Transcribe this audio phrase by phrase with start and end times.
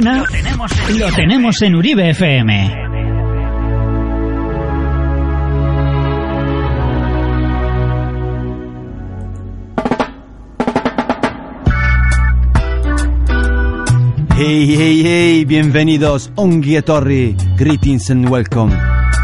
[0.00, 2.84] lo tenemos en Uribe FM.
[14.38, 18.76] Hey, hey, hey, bienvenidos, ongi etorri, greetings and welcome.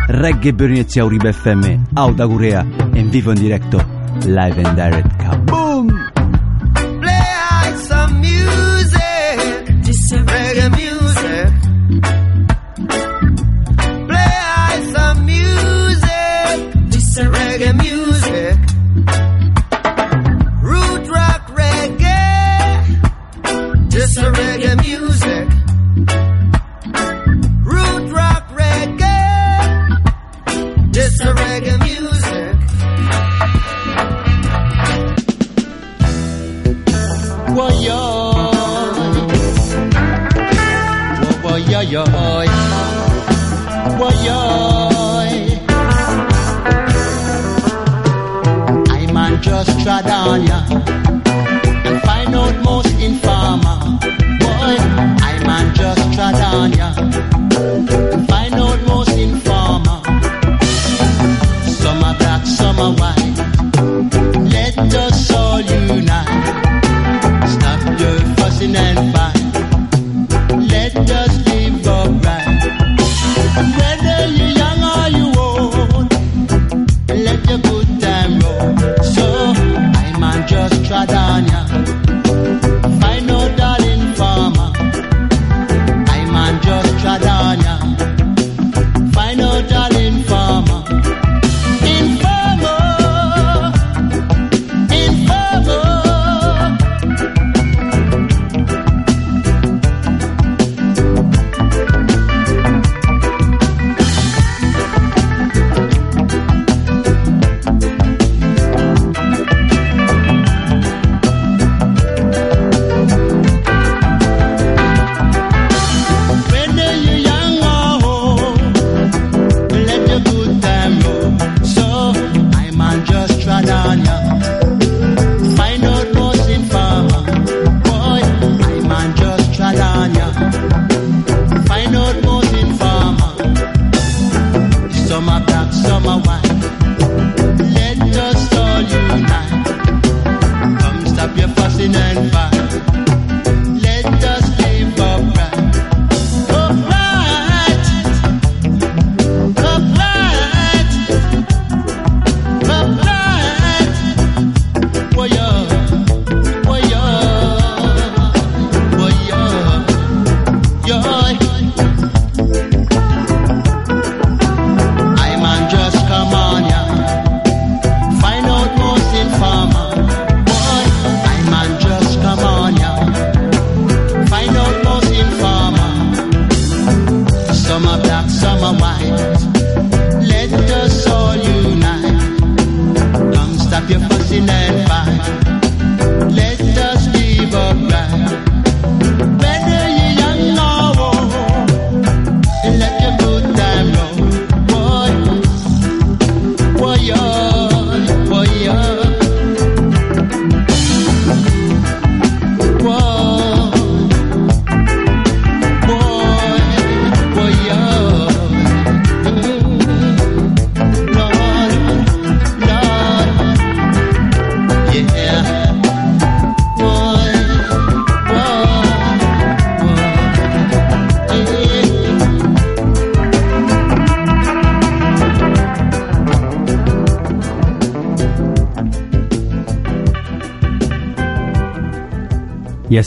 [0.08, 2.64] Reggae Berniezia Uribe FM, Auda Gurea,
[2.94, 3.78] en vivo en directo,
[4.24, 5.61] live and direct.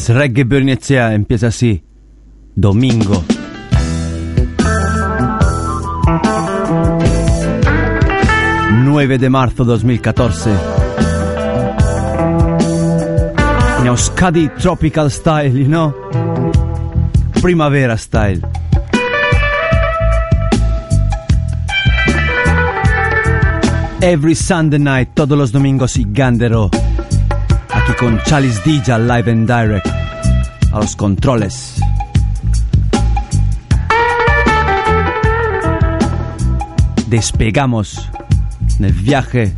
[0.05, 1.83] Jazz, reggae berneziano, empieza así.
[2.55, 3.23] Domingo.
[8.85, 10.51] ...9 de marzo 2014...
[13.83, 15.93] ...neo Scadi Tropical Style, you know?
[17.41, 18.41] Primavera Style...
[24.01, 26.69] Every Sunday night, todos los domingos y ganderò
[27.93, 29.87] con Chalice Dilla Live and Direct
[30.71, 31.79] a los controles.
[37.07, 38.09] Despegamos
[38.79, 39.53] en el viaje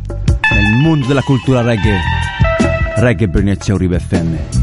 [0.50, 2.00] en el mundo de la cultura reggae.
[2.98, 4.57] Reggae Bernice Uribe FM.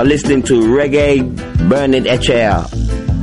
[0.00, 2.64] You are listening to Reggae Burning Echea.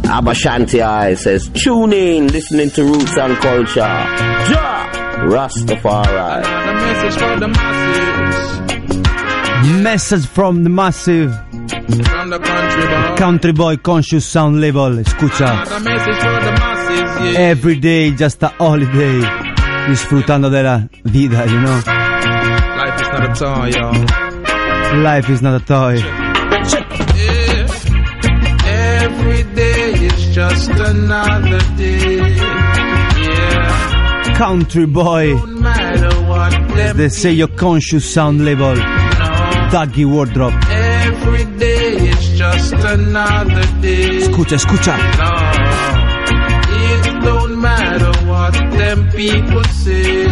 [0.05, 3.79] Abba Shanti I says, tune in, listening to Roots and Culture.
[3.79, 4.85] Ja!
[5.25, 6.43] Rastafari.
[6.43, 8.61] Message for the masses
[9.81, 13.15] Message from the massive from the country, boy.
[13.17, 14.97] country boy conscious sound level.
[14.97, 15.65] Escucha.
[15.65, 16.23] The message
[16.59, 17.39] masses, yeah.
[17.39, 19.21] Every day just a holiday.
[19.87, 21.81] Disfrutando de la vida, you know.
[22.77, 25.01] Life is not a toy, yo.
[25.01, 26.26] Life is not a toy.
[30.37, 32.35] Just another day.
[33.25, 34.35] Yeah.
[34.37, 35.35] Country boy.
[37.09, 38.75] Say your conscious sound level.
[38.75, 39.69] know.
[39.71, 40.53] Doggy wardrobe.
[40.69, 44.19] Every day is just another day.
[44.21, 44.95] Escucha, escucha.
[45.17, 45.31] No.
[46.91, 50.27] It don't matter what them people say.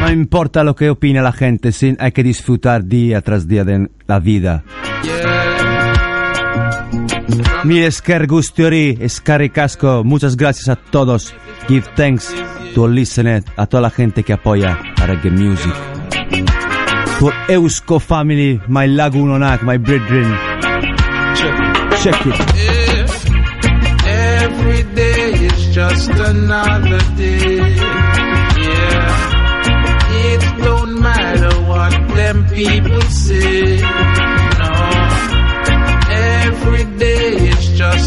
[0.00, 4.18] No importa lo que opina la gente, hay que disfrutar día tras día de la
[4.18, 4.64] vida.
[5.04, 5.29] Yeah.
[7.64, 11.34] Mi Esker Gustiori, Escari Casco, muchas gracias a todos.
[11.68, 12.32] Give thanks
[12.74, 15.72] to all listeners, a toda la gente que apoya a reggae music.
[17.18, 20.34] To Eusko family, my Lagunonak, my brethren.
[22.02, 22.34] Check it.
[24.06, 27.58] Every day is just another day.
[28.56, 29.30] Yeah.
[30.32, 34.39] It don't matter what them people say.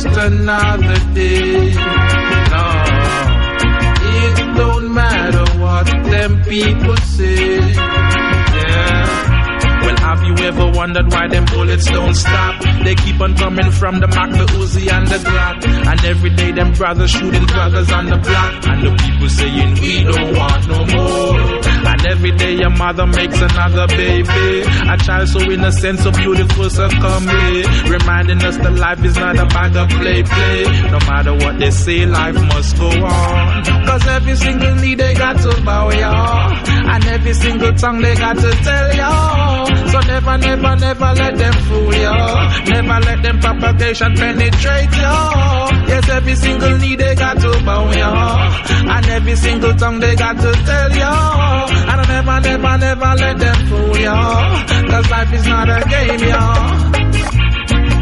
[0.04, 1.74] Just another day.
[2.54, 2.68] No.
[4.16, 7.63] It don't matter what them people say.
[10.44, 12.62] Ever wondered why them bullets don't stop?
[12.84, 15.66] They keep on coming from the Mac, the Uzi, and the Glock.
[15.88, 18.68] And every day them brothers shooting brothers on the block.
[18.68, 21.64] And the people saying we don't want no more.
[21.92, 24.62] And every day your mother makes another baby.
[24.92, 27.64] A child so innocent, so beautiful, so comely.
[27.90, 30.64] Reminding us that life is not a bag of play, play.
[30.92, 33.64] No matter what they say, life must go on.
[33.86, 36.54] Cause every single knee they got to bow, y'all.
[36.94, 39.53] And every single tongue they got to tell y'all.
[39.66, 42.66] So never, never, never let them fool y'all.
[42.66, 45.70] Never let them propagation penetrate y'all.
[45.88, 48.90] Yes, every single knee they got to bow, y'all.
[48.90, 51.70] And every single tongue they got to tell y'all.
[51.70, 54.90] And I never, never, never let them fool y'all.
[54.90, 56.94] Cause life is not a game, y'all.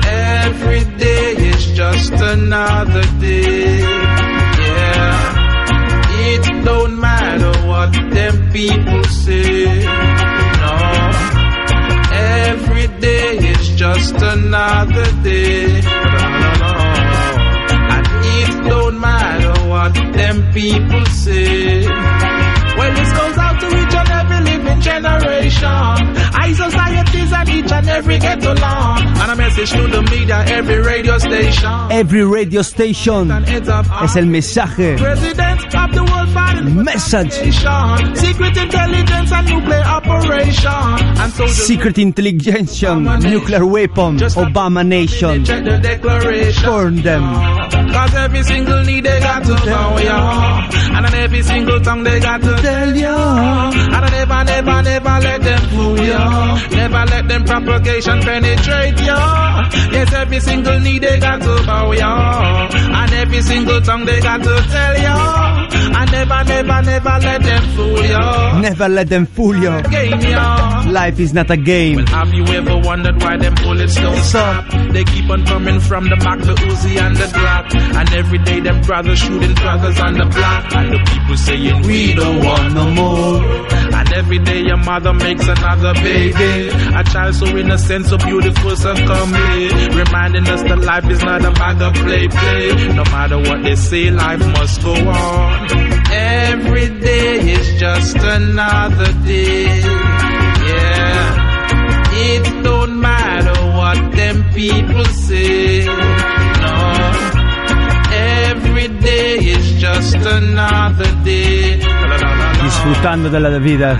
[0.03, 3.79] Every day is just another day.
[3.79, 5.37] Yeah.
[6.23, 10.10] It don't matter what them people say.
[13.61, 15.81] Is just another day.
[17.93, 21.85] And it don't matter what them people say.
[22.77, 24.09] Well, this goes out to each and
[24.71, 25.67] every generation.
[25.67, 29.17] I societies and each and every ghetto land.
[29.17, 31.91] And a message to the media, every radio station.
[31.91, 34.97] Every radio station And heads up es el mensaje.
[34.97, 36.21] President of the world
[36.63, 37.33] Message.
[38.17, 40.71] Secret intelligence and nuclear operation.
[41.19, 45.43] And so Secret Intelligence, Nuclear Weapon, Obama Nation.
[45.43, 46.63] Check the declaration.
[46.65, 47.80] Burn them.
[47.91, 50.97] Cause every single need they got to bow, yeah.
[50.97, 53.69] And on every single tongue they got to tell ya.
[53.71, 56.57] And I never, never, never let them fool ya.
[56.69, 59.69] Never let them propagation penetrate ya.
[59.91, 62.69] Yes, every single need they got to bow, ya.
[62.71, 65.67] And every single tongue they got to tell ya.
[65.73, 68.59] And never, never, never let them fool ya.
[68.61, 69.81] Never let them fool you.
[69.89, 70.83] Game, ya.
[70.89, 71.97] Life is not a game.
[71.97, 74.69] Well, have you ever wondered why them bullets don't stop?
[74.93, 77.71] They keep on coming from the back, the Uzi and the Glock.
[77.97, 80.73] And every day them brothers shooting brothers on the block.
[80.75, 83.43] And the people saying we don't want no more.
[83.97, 86.69] And every day your mother makes another baby.
[86.95, 89.69] A child so innocent, so beautiful, so comely.
[89.95, 92.93] Reminding us that life is not a bag of play, play.
[92.95, 95.69] No matter what they say, life must go on.
[96.11, 99.65] Every day is just another day.
[100.71, 101.47] Yeah.
[102.13, 105.85] It don't matter what them people say.
[112.63, 113.99] Disfrutando de la vida.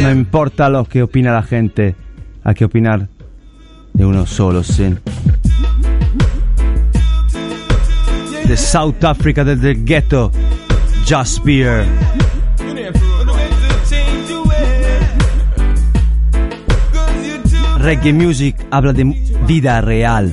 [0.00, 1.96] No importa lo que opina la gente.
[2.44, 3.08] Hay que opinar
[3.92, 4.94] de uno solo, sí.
[8.46, 10.30] De South Africa, desde el ghetto.
[11.08, 11.84] Just Beer.
[17.78, 19.04] Reggae music habla de
[19.46, 20.32] vida real.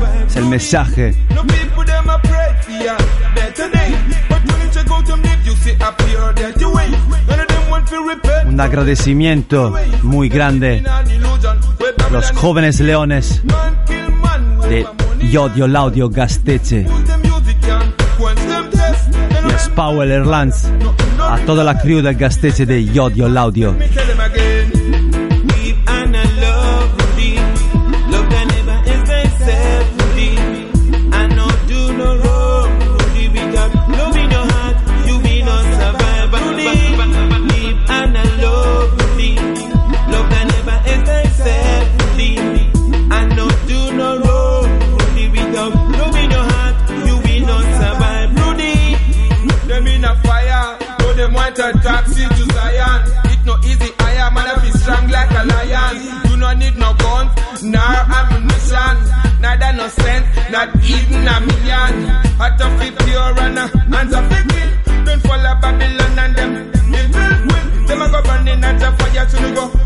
[0.35, 1.13] El mensaje.
[8.45, 9.73] Un agradecimiento
[10.03, 13.41] muy grande a los jóvenes leones
[14.69, 14.85] de
[15.29, 16.85] Yodio Laudio Gasteche
[19.47, 23.75] y a Spauel a toda la crew del Gasteche de Yodio Laudio.
[63.41, 65.05] runner, hands off the wheel.
[65.05, 66.51] Don't follow Babylon and them.
[67.87, 69.80] Them a go burning at the fire to go.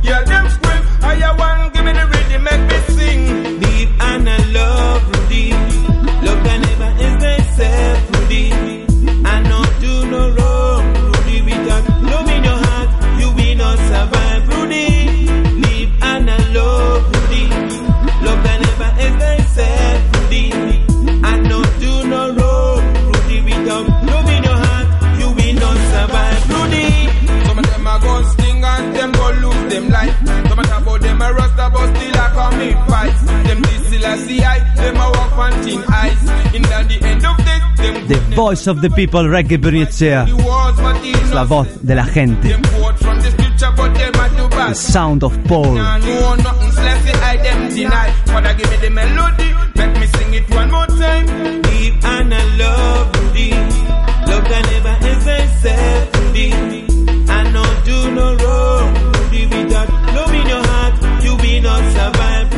[41.33, 42.57] La voz de la gente.
[44.67, 45.79] The Sound of Paul.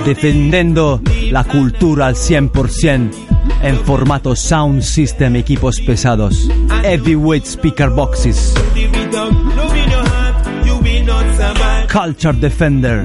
[0.05, 3.26] Defendiendo la cultura al 100%
[3.67, 6.47] en formato Sound System, equipos pesados,
[6.83, 8.53] heavyweight speaker boxes,
[11.91, 13.03] Culture Defender.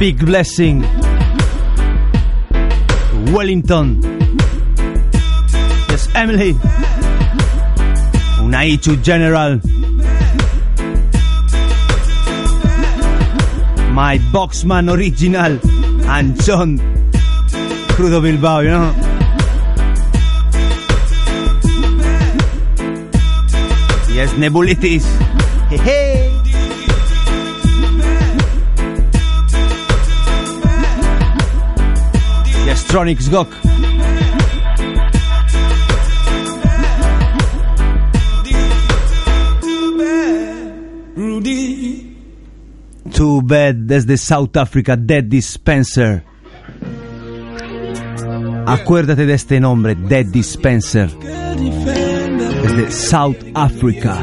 [0.00, 0.80] Big Blessing.
[3.34, 4.00] Wellington.
[5.90, 6.54] Yes, Emily.
[8.40, 9.60] Unaitu General.
[13.92, 15.60] My Boxman original.
[16.08, 16.78] And John.
[17.92, 18.94] Crudo Bilbao, you know?
[24.16, 25.04] Yes, Nebulitis.
[25.68, 26.09] Hey, hey.
[32.90, 33.48] Electronics Gok.
[43.12, 46.24] Too bad that's the South Africa Dead Dispenser.
[48.66, 51.10] Acuérdate de este nombre, Dead Dispenser.
[52.62, 54.20] Desde South Africa.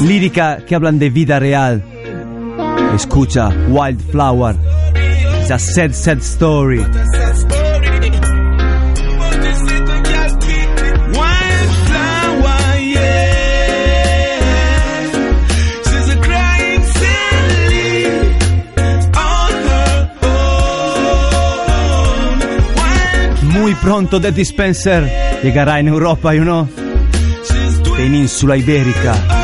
[0.00, 1.93] Lírica que hablan de vida real.
[2.94, 4.56] Escucha Wildflower.
[4.94, 6.84] It's a sad, sad story.
[23.42, 26.68] Muy pronto The Dispenser llegará en Europa, you know,
[27.98, 29.43] en Ibérica.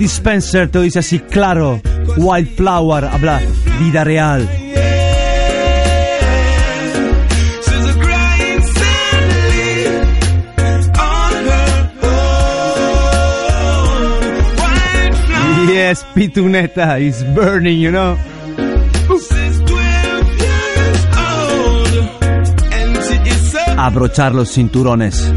[0.00, 1.78] Dispenser te dice así claro.
[2.16, 3.38] Wildflower habla
[3.78, 4.48] vida real.
[15.68, 18.16] Yes, Pituneta is burning, you know.
[23.76, 25.30] Abrochar los cinturones.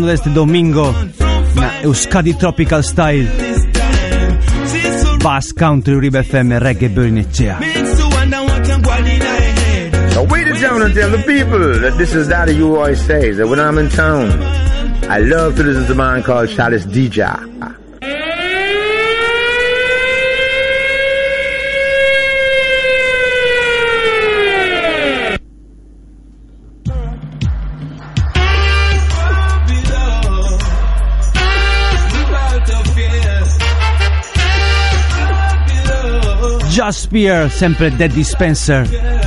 [0.00, 0.94] disfrutando de este domingo.
[1.56, 3.28] Una Euskadi Tropical Style.
[5.22, 7.58] Bass Country River FM Reggae Burnetchea.
[10.12, 13.32] So wait a down and tell the people that this is that you always say
[13.32, 14.30] that when I'm in town,
[15.08, 17.49] I love to listen to a man called Charles Dija.
[36.70, 39.19] Just Spear, sempre Dead Dispenser.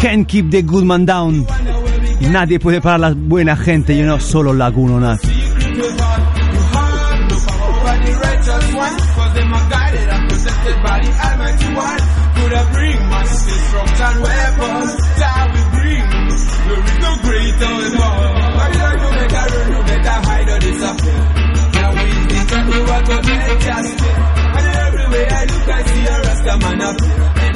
[0.00, 1.44] Can't keep the good man down.
[2.20, 5.18] Nadie puede parar a la buena gente, yo no know, solo Laguno Nat.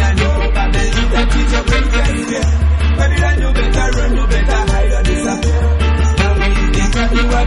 [0.04, 1.91] I know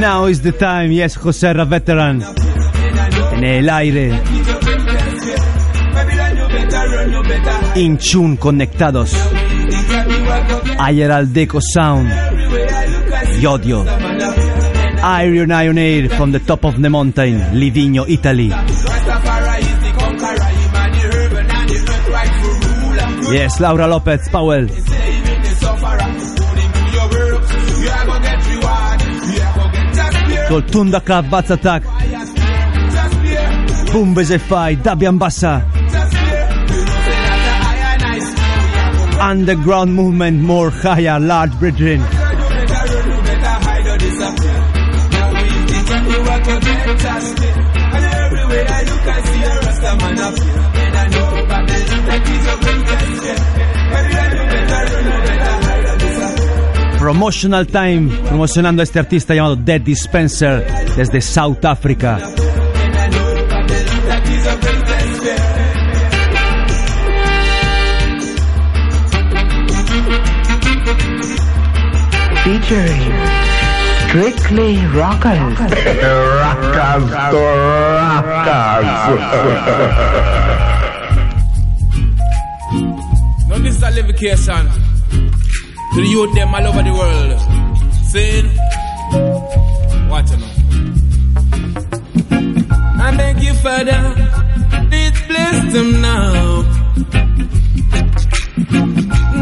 [0.00, 2.22] Now is the time, yes, José Ra Veteran.
[3.32, 4.20] En el aire.
[7.76, 9.14] Inchun conectados.
[10.78, 12.10] Ayer al Deco Sound.
[13.40, 13.84] Yodio.
[15.02, 18.52] Iron Iron Air from the top of the mountain, Livigno, Italy.
[23.30, 24.68] Yes, Laura Lopez Powell.
[30.48, 31.82] Koltun daka bazzatak
[33.92, 35.62] Bumbeze faj, dabjan bassa
[39.30, 42.02] Underground movement more higher, large bridging
[57.06, 60.66] Promotional Time, promocionando a este artista llamado Dead Dispenser
[60.96, 62.18] desde South Africa.
[72.42, 73.12] featuring
[74.08, 75.60] Strictly Rockers.
[83.48, 84.85] Now this is a livication
[85.96, 87.40] to the youth them all over the world.
[88.12, 88.50] Saying,
[90.10, 90.52] watch it now.
[93.02, 94.00] I beg you, Father,
[94.90, 96.62] please bless them now.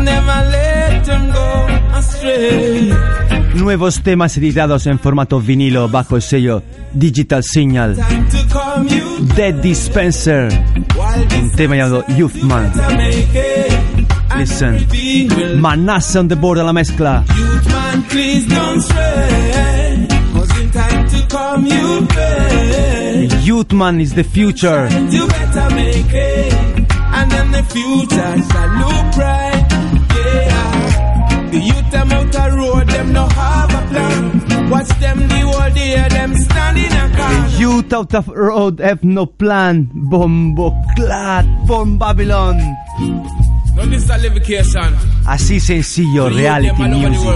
[0.04, 1.66] Never let them go
[1.98, 2.92] astray.
[3.54, 6.62] Nuevos temas editados en formato vinilo bajo el sello
[6.92, 7.96] Digital Signal.
[7.96, 10.52] Time to come you Dead Dispenser,
[11.40, 12.72] un tema llamado Youth Man.
[14.38, 14.74] Listen.
[15.36, 17.24] will on the board la mezcla.
[17.36, 20.06] Youth man, please don't stray.
[20.32, 23.28] Cause in time to come you pay.
[23.42, 24.88] Youth Man is the future.
[24.90, 26.52] And you better make it.
[27.16, 29.66] And then the future shall look bright.
[30.16, 31.50] Yeah.
[31.50, 34.70] The youth them out the road, them no have a plan.
[34.70, 37.48] Watch them the whole day, them stand in a car.
[37.60, 39.88] Youth out of road have no plan.
[39.94, 42.58] Bombo clat, from Babylon.
[45.26, 47.28] Así sencillo, reality music.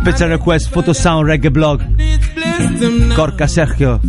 [0.00, 1.80] Special request, photo sound, reggae blog.
[3.16, 4.00] Corca Sergio.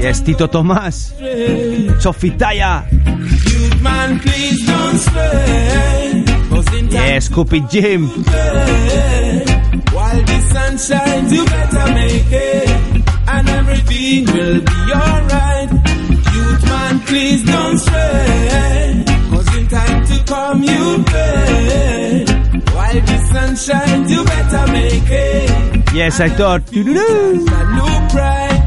[0.00, 1.14] Yes, Tito Tomás.
[1.98, 2.84] Sofitaya.
[6.90, 8.08] Yes, Scoopy Jim.
[9.92, 12.91] While the sun shines, you better make it.
[13.34, 15.70] And everything will be alright.
[16.34, 17.78] Youth man, please don't
[19.30, 22.24] cause in time to come you pay.
[22.74, 25.94] While the sun shines, you better make it.
[25.94, 26.62] Yes, I thought.
[26.72, 28.62] Look bright,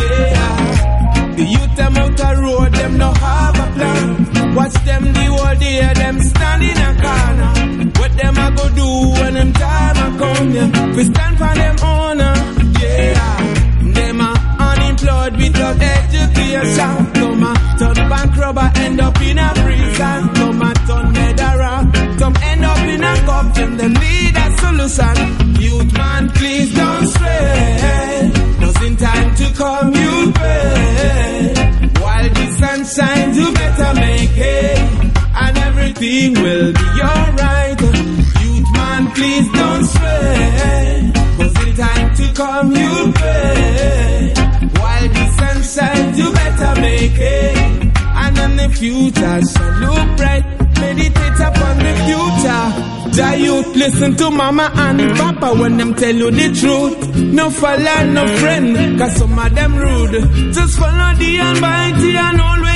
[0.00, 1.34] yeah.
[1.36, 4.54] The youth them out the road, them no have a plan.
[4.54, 7.90] Watch them the whole day, them stand in a corner.
[7.98, 8.88] What them a go do
[9.20, 10.96] when them time come, yeah?
[10.96, 12.34] We stand for them honor,
[12.80, 13.59] yeah.
[15.00, 17.14] Them without education.
[17.14, 20.34] Some a turn bank robber, end up in a prison.
[20.34, 23.76] Some a turn murderer, some end up in a coffin.
[23.78, 25.54] Them need a solution.
[25.60, 28.32] Youth man, please don't stray.
[28.60, 31.54] Cause in time to come you pay.
[32.00, 34.78] While the sun shines, you better make it.
[35.42, 37.80] And everything will be alright.
[38.42, 41.12] Youth man, please don't stray.
[41.38, 44.39] Cause in time to come you pay.
[45.00, 47.56] While the sun you better make it.
[48.22, 50.44] And then the future shall look bright.
[50.80, 52.66] Meditate upon the future.
[53.16, 57.16] The youth listen to mama and papa when them tell you the truth.
[57.16, 60.52] No follow, no friend, cause some of them rude.
[60.54, 62.69] Just follow the almighty and always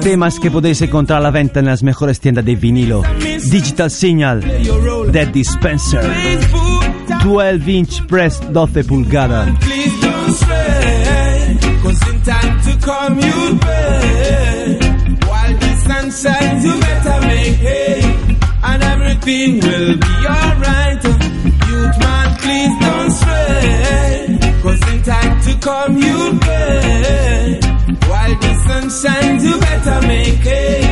[0.00, 3.02] Temas que podéis encontrar a la venta en las mejores tiendas de vinilo.
[3.50, 4.40] Digital Signal,
[5.12, 6.02] Dead Dispenser,
[7.24, 9.48] 12 Inch Press 12 pulgadas.
[22.46, 27.60] Please don't stray, cause in time to come you'll pay.
[28.08, 30.82] While the sun shines, you better make hay,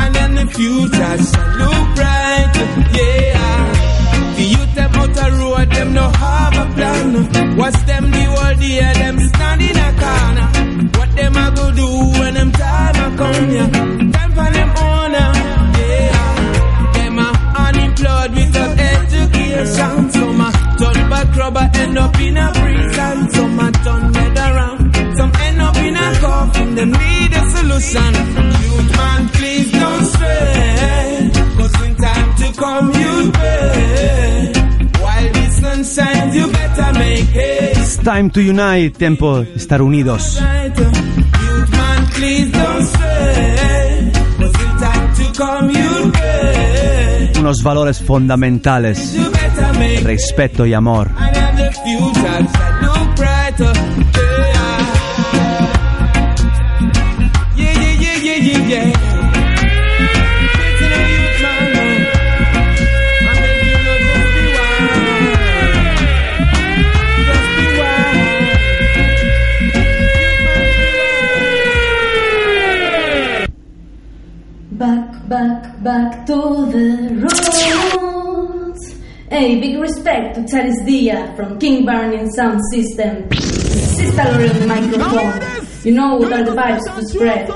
[0.00, 2.54] and then the future shall look bright.
[2.98, 4.34] Yeah.
[4.36, 7.56] The youth them out the road, them no have a plan.
[7.56, 10.48] Watch them the whole day, them stand in a corner.
[10.98, 13.70] What them a go do when them time a come, yeah?
[14.16, 15.30] Time for them owner,
[15.78, 16.92] yeah.
[16.94, 17.28] Them a
[17.66, 20.10] unemployed without education.
[20.10, 23.30] Some a turn back rubber, end up in a prison.
[23.30, 24.94] Some a turn head around.
[25.18, 28.12] Some end up in a coffin, them need a solution.
[28.62, 31.30] Youth man, please don't stray.
[31.56, 34.52] Cause in time to come, you pay.
[35.02, 37.76] While the sun shines, you better make it.
[37.78, 40.40] It's time to unite, tiempo de estar unidos.
[40.40, 43.87] Youth man, please don't stray.
[47.38, 49.16] unos valores fundamentales,
[50.02, 51.10] respeto y amor.
[74.70, 75.57] Back, back.
[75.88, 76.32] On back to
[76.72, 76.86] the
[77.22, 78.94] roots.
[79.30, 83.30] Hey, big respect to Charis Dia from King Burning Sound System.
[83.32, 85.40] Sister Lori on the microphone.
[85.84, 87.46] You know what are the vibes to spread.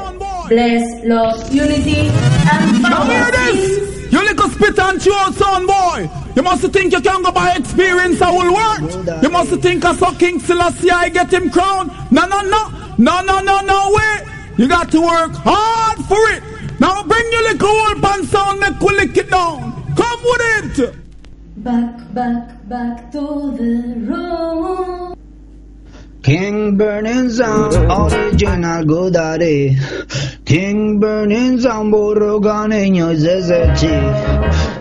[0.48, 2.08] Bless, love, unity,
[2.52, 3.32] and power.
[4.12, 6.10] You little spit and chew son boy!
[6.36, 9.22] You must think you can go by experience I will work.
[9.22, 11.90] You must think I saw King Selassie I get him crowned!
[12.10, 12.68] No, no, no!
[12.98, 14.22] No, no, no, no, wait!
[14.58, 16.51] You got to work hard for it!
[16.82, 19.94] Now bring your little old pan sound, make we lick it down!
[19.94, 20.94] Come with it!
[21.58, 23.22] Back, back, back to
[23.58, 23.72] the
[24.10, 25.14] road.
[26.24, 29.76] King Burning Sound, original godare.
[30.44, 33.94] King Burning Sound, borroganeño zezeci.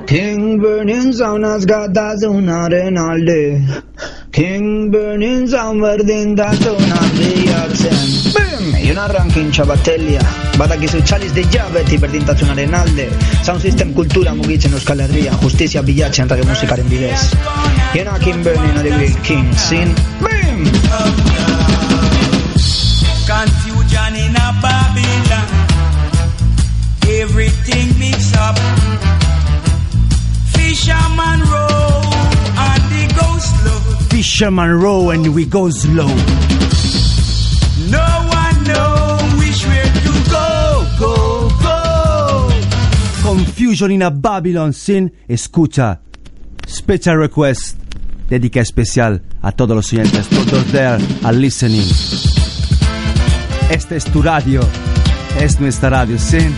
[0.08, 3.62] King Burning Sound, asgata una renalde.
[4.32, 8.70] King burning somewhere in the zona bilatzen Bim!
[8.80, 10.22] Iunar rankin txabatelia
[10.56, 13.10] Badakizu txaliz de jabeti berdintasunaren alde
[13.44, 15.36] Sound system kultura mugitzen euskal herria.
[15.44, 17.20] Justizia bilatzen rege musikaren bidez
[17.92, 19.92] Iuna King burning ari bil King sin
[20.24, 20.64] Bim!
[23.32, 25.48] Confusion in a Babylon.
[27.20, 28.58] Everything mixed up.
[30.56, 31.91] Fisherman road
[34.22, 36.06] Fisherman Row and we go slow.
[37.90, 42.50] No one know which way to go, go, go.
[43.24, 45.12] Confusion in a Babylon Sin.
[45.28, 46.02] Escucha.
[46.68, 47.78] Special request.
[48.30, 51.90] Dedica especial a todos los oyentes, todos there are listening.
[53.72, 54.62] Este es tu radio.
[55.40, 56.54] Es nuestra radio, Sin.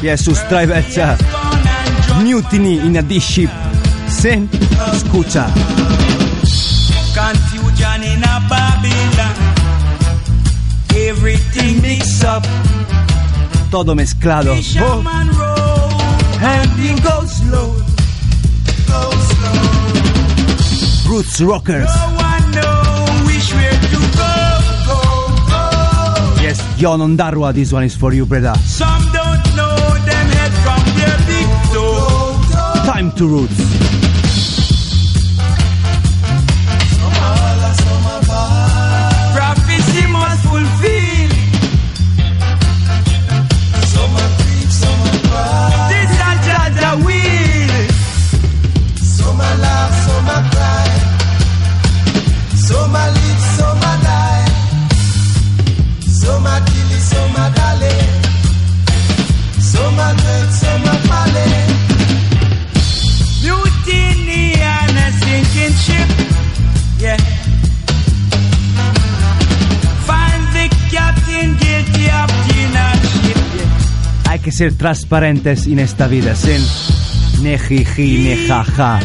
[0.00, 1.18] Yes, subscribecha.
[2.22, 3.65] Mutiny in a D-Ship.
[4.26, 4.48] Sin.
[4.92, 5.46] Escucha.
[7.14, 9.34] Confusion in a Babylon.
[10.96, 12.44] Everything mixed up.
[13.70, 14.50] Todo mezclado.
[14.80, 15.04] Oh,
[16.42, 17.70] and the ghost low.
[18.88, 19.62] Go slow.
[21.08, 21.86] Roots Rockers.
[21.86, 22.82] No one know
[23.26, 24.34] which way to go,
[24.88, 24.98] go,
[25.50, 26.42] go.
[26.42, 28.54] Yes, Yon Ondarwa, this one is for you, brother.
[28.64, 32.90] Some don't know them head from their big toe.
[32.90, 33.95] Time to roots.
[74.56, 76.62] Ser transparentes en esta vida, sin
[77.42, 79.00] nejiji, nejaja.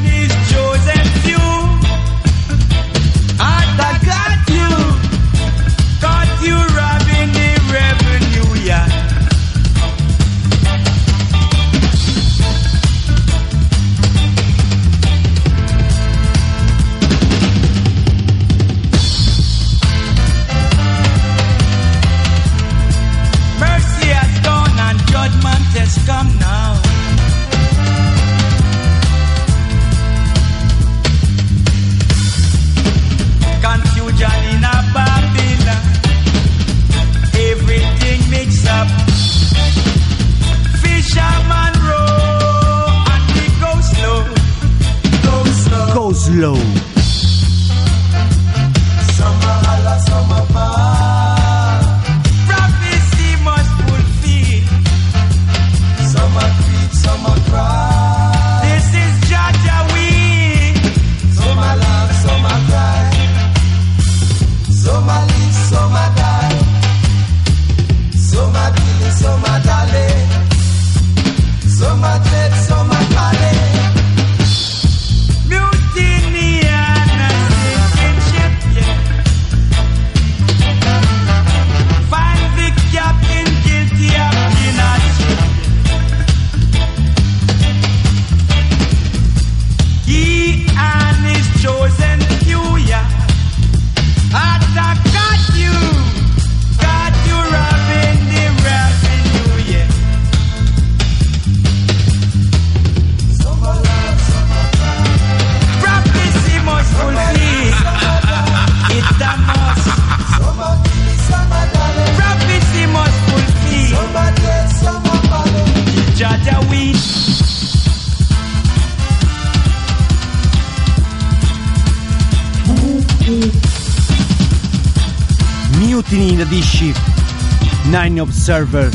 [128.48, 128.94] Nine Observers.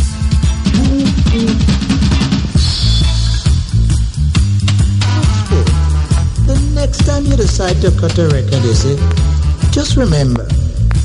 [6.46, 8.96] The next time you decide to cut a record, you see,
[9.70, 10.42] just remember,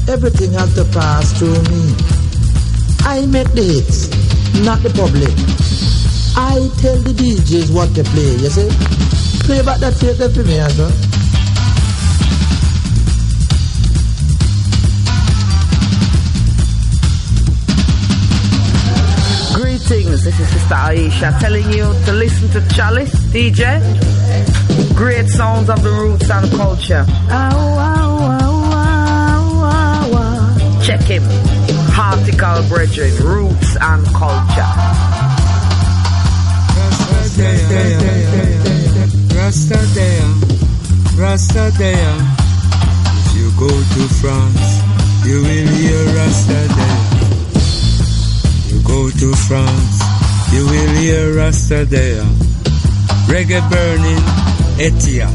[0.08, 1.94] everything has to pass through me.
[3.02, 4.10] I make the hits,
[4.66, 5.30] not the public.
[6.36, 8.70] I tell the DJs what to play, you see.
[9.46, 11.11] Play back that tape for me as well.
[20.24, 23.82] This is Sister Aisha telling you to listen to Chalice DJ.
[24.96, 27.06] Great sounds of the roots and culture.
[30.86, 31.24] Check him.
[31.94, 34.72] Hartical Brethren, Roots and Culture.
[39.38, 39.80] Rasta
[41.18, 42.18] Rasta there.
[43.18, 44.70] If you go to France,
[45.26, 47.12] you will hear Rasta.
[48.72, 50.01] You go to France,
[50.54, 52.24] you will hear Rasta there.
[53.28, 54.24] Reggae burning,
[54.78, 55.30] Etia.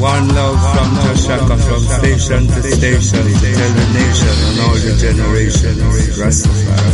[0.00, 4.92] One love from Toshaka, from station to station, to tell the nation and all the
[5.00, 5.80] generations,
[6.20, 6.92] Rastafari.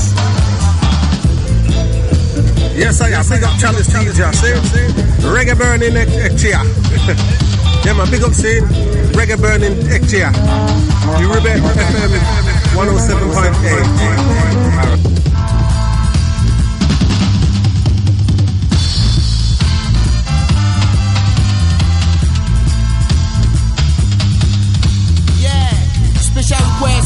[2.78, 3.24] Yes, I am.
[3.28, 4.54] Big up Chalice DJ, see?
[5.28, 6.62] Reggae burning Ektia.
[7.84, 8.64] yeah, man, big up scene.
[9.12, 10.32] Reggae burning Ektia.
[11.20, 12.12] Uribe FM
[12.74, 15.21] 107.8.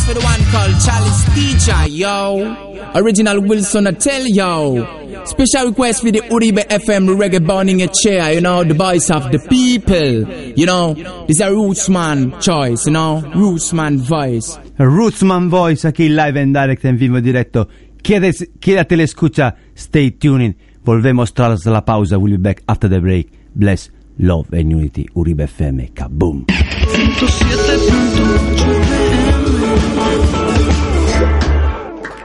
[0.07, 2.93] for the one called Chalice Teacher, yo.
[2.95, 5.25] Original Wilson, I tell yo.
[5.25, 9.33] Special request for the Uribe FM reggae burning a chair, you know, the voice of
[9.33, 10.31] the people.
[10.57, 10.95] You know,
[11.27, 14.57] this is a Rootsman choice, you know, Rootsman voice.
[14.79, 17.69] Rootsman Voice aquí live and direct en vivo directo.
[18.01, 19.57] Quédate, quédate la escucha.
[19.75, 20.55] Stay tuning.
[20.85, 22.17] Volvemos tras la pausa.
[22.17, 23.33] We'll be back after the break.
[23.55, 25.09] Bless, love and unity.
[25.15, 25.93] Uribe FM.
[25.95, 26.47] Kaboom.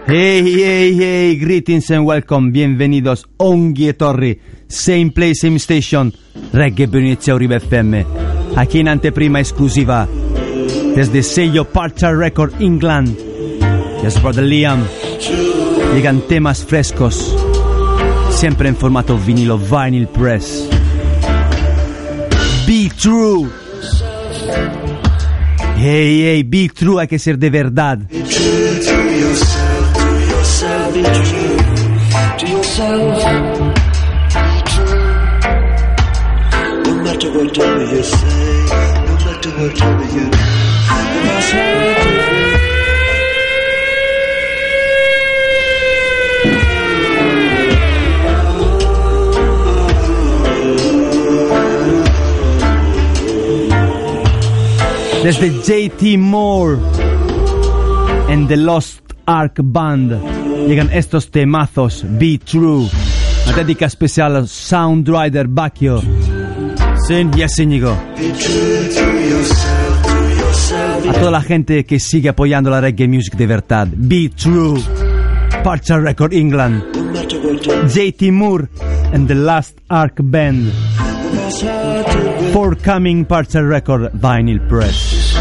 [0.07, 6.11] Hey, hey, hey, greetings and welcome, bienvenidos, Onghie Torri, same place, same station,
[6.51, 8.05] Reggae Benizia Uribe FM,
[8.57, 10.09] aquí en anteprima exclusiva,
[10.95, 13.15] desde sello Parcha Record England,
[14.03, 14.83] yes brother Liam,
[15.95, 17.33] llegan temas frescos,
[18.31, 20.67] siempre en formato vinilo vinyl press.
[22.67, 23.49] Be true.
[25.83, 27.97] Hey, hey, be true, hay que ser de verdad.
[27.97, 28.21] Be
[55.23, 56.79] Desde JT Moore
[58.27, 60.19] en The Lost Ark Band
[60.67, 62.87] llegan estos temazos Be True.
[63.45, 66.01] Una dedica especial a Sound Rider Bacchio.
[67.07, 67.95] Sin Yes Íñigo.
[71.07, 73.87] A toda la gente que sigue apoyando la reggae music de verdad.
[73.95, 74.81] Be True.
[75.63, 76.83] Parcha Record England.
[77.93, 78.67] JT Moore
[79.13, 80.71] and The Last Ark Band.
[82.51, 85.35] Forthcoming Parcel Record Vinyl Press.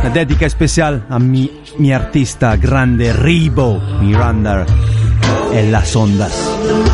[0.00, 4.66] Una dedica especial a mi, mi artista grande Ribo Miranda
[5.52, 6.89] en las ondas.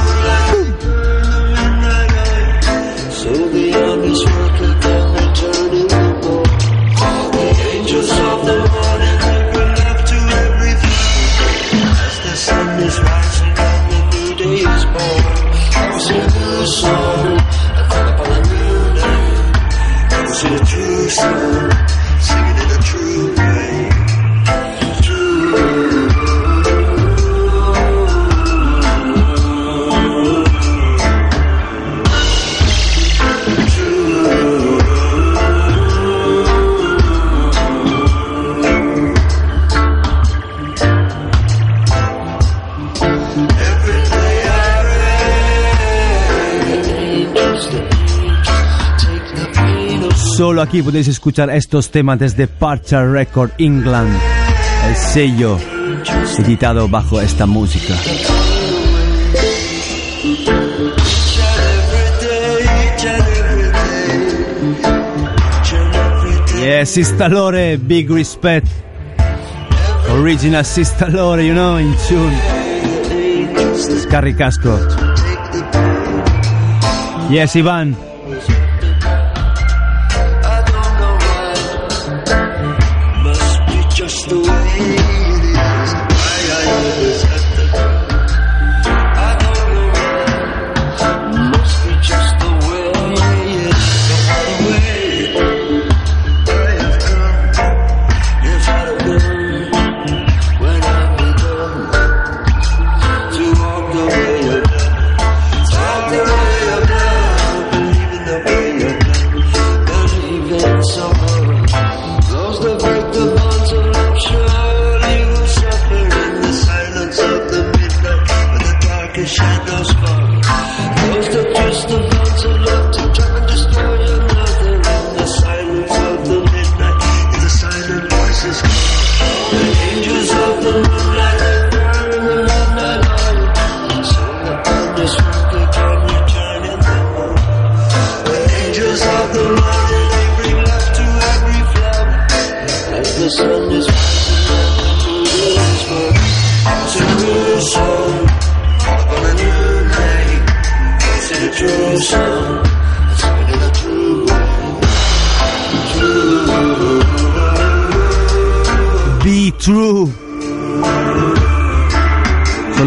[50.66, 54.10] aquí podéis escuchar estos temas desde Parcher Record England,
[54.88, 55.58] el sello
[56.38, 57.94] editado bajo esta música.
[66.58, 68.66] Yes, Sister Lore, big respect.
[70.20, 72.36] Original Sister Lore, you know, in tune.
[74.10, 74.76] Carri Casco.
[77.30, 78.05] Yes, Iván.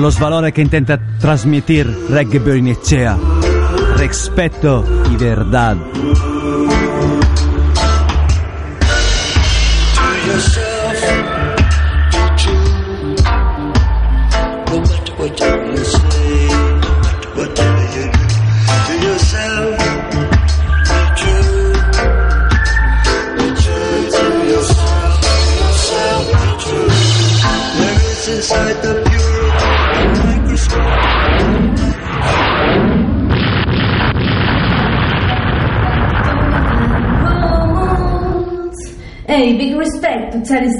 [0.09, 3.15] lo svalore che intenta trasmitir Reggae Berinecea.
[3.95, 5.77] Rispetto y verdad.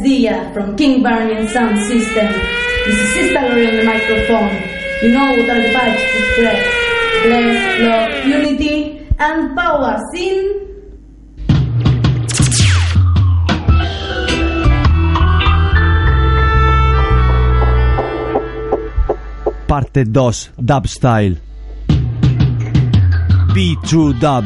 [0.09, 2.33] Dia from King Burning Sound System.
[2.87, 4.57] This is Sister Lori on the microphone.
[5.03, 6.59] You know what are the vibes to spread.
[7.29, 10.01] Bless, love, unity, and power.
[10.09, 10.65] Sin.
[19.67, 21.37] Parte 2 Dub Style
[23.53, 24.43] Be True Dub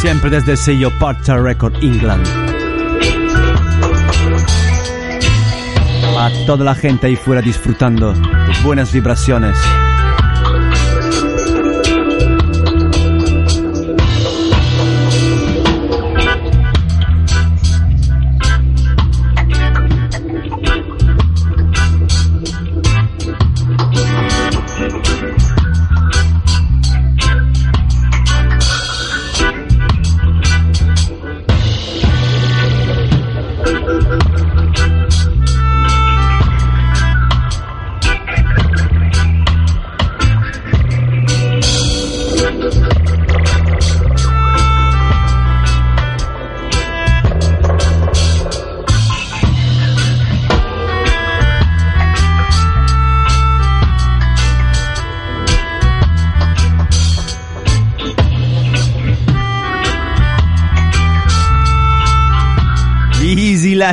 [0.00, 2.45] Siempre desde el sello Parta Record England
[6.26, 8.12] a toda la gente ahí fuera disfrutando.
[8.64, 9.56] Buenas vibraciones.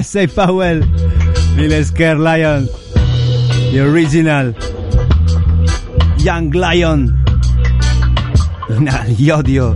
[0.03, 0.81] Say Powell,
[1.55, 2.65] Little Scare Lion,
[3.71, 4.53] the original
[6.19, 7.07] Young Lion.
[8.69, 9.75] Li odio.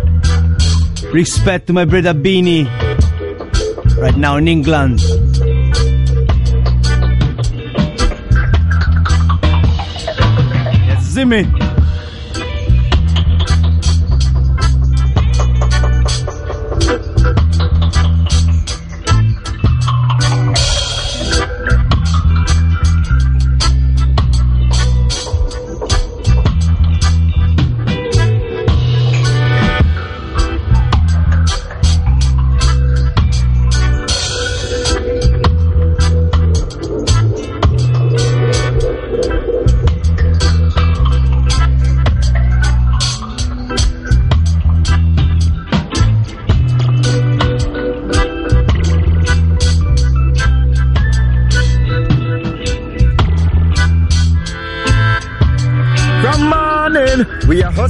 [1.14, 2.68] Respect to my brother Beanie,
[3.98, 5.00] right now in England.
[10.88, 11.67] Yes, Zimmy.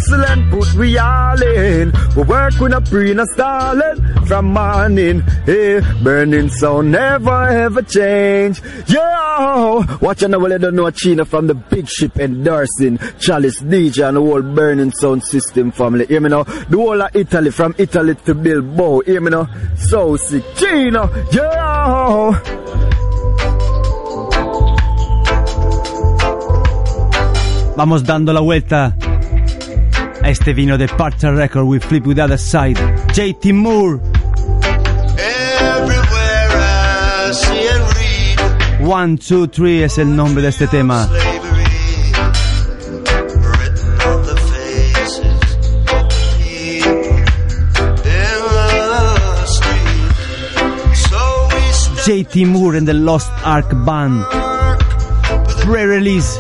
[0.08, 1.92] excellent, put we all in.
[2.16, 5.22] We work with a pre and stalling from morning.
[5.46, 8.62] Hey, burning sound never ever change.
[8.88, 14.08] Yo, watch and well, I don't know China from the big ship endorsing Chalice DJ
[14.08, 16.06] and the whole burning sound system family.
[16.06, 19.02] Hear me now, the whole of Italy from Italy to Bilbao.
[19.02, 19.48] Hear me now,
[19.78, 21.10] so sick China.
[21.32, 22.34] Yo.
[27.76, 28.96] Vamos dando la vuelta
[30.28, 32.78] este vino de Parter Record with Flip With Other Side,
[33.14, 34.00] JT Moore.
[38.82, 41.08] One, two, three es el nombre de este tema.
[52.06, 54.24] JT Moore and the Lost Ark Band.
[55.64, 56.38] Pre-release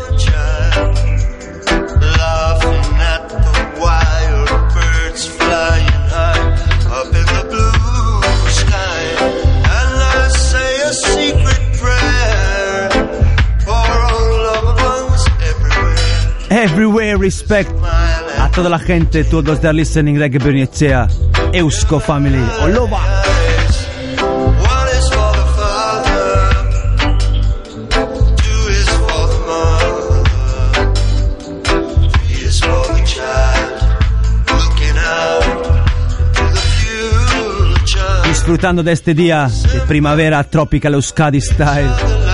[16.69, 17.71] Everywhere Respect
[18.37, 21.07] a toda la gente, todos that listening Reggae Bernicea,
[21.53, 22.97] Eusko Family, all over.
[38.27, 42.26] Disfrutando de este día de primavera tropical Euskadi style.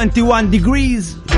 [0.00, 1.29] 21 degrees.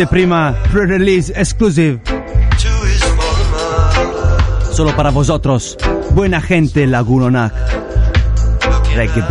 [0.00, 2.00] Este prima Pre-Release Exclusive.
[4.72, 5.76] Solo para vosotros,
[6.12, 7.52] buena gente Lagunonac.
[8.94, 9.22] Reggae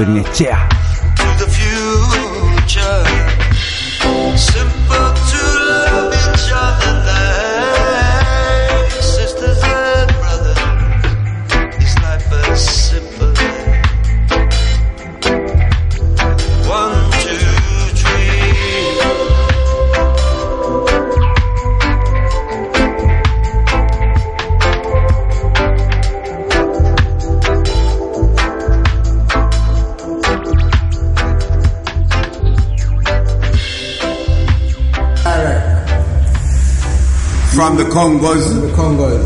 [37.79, 38.43] the Congos.
[38.61, 39.23] The Congos.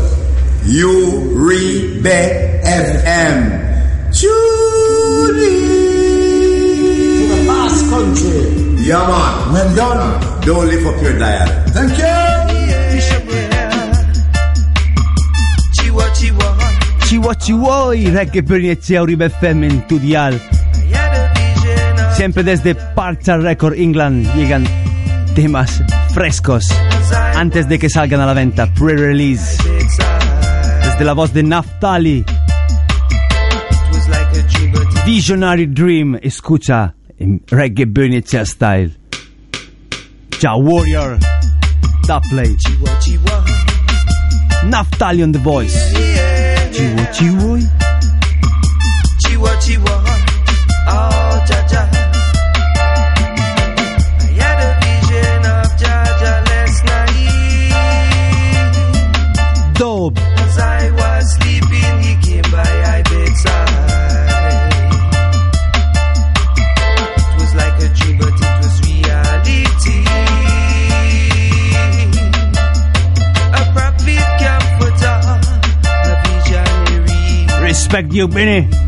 [0.64, 2.20] Uribe
[2.62, 3.38] FM.
[4.12, 5.58] Julie.
[7.18, 8.42] To the Basque country.
[8.86, 9.52] Yeah, man.
[9.52, 10.42] Well done.
[10.46, 11.48] Don't lift up your dial.
[11.74, 12.44] Thank you.
[15.72, 16.56] Chiwa chiwa.
[17.06, 20.40] Ci vuoi, ci vuoi, reggae per iniziare Uribe FM en tu dial.
[22.14, 24.64] Siempre desde Parcha Record England llegan
[25.34, 25.82] temas
[26.12, 26.68] frescos
[27.34, 29.58] antes de que salgan a la venta, pre-release.
[30.84, 32.24] Desde la voz de Naftali,
[35.06, 38.96] Visionary Dream, escucha en reggae Bernicea style.
[40.40, 41.18] Ja Warrior,
[42.06, 42.56] Da Play.
[44.68, 45.92] Naftali on the voice.
[47.12, 47.62] Ci vuoi,
[77.94, 78.83] Respect you, Benny.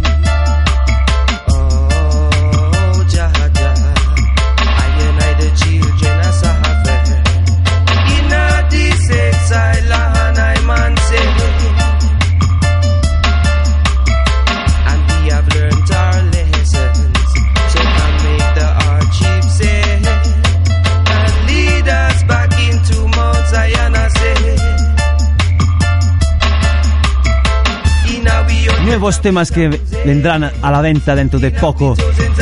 [29.06, 29.68] Nuevos temas que
[30.04, 31.94] vendrán a la venta dentro de poco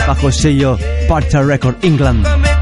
[0.08, 2.53] bajo el sello Parcha Record England.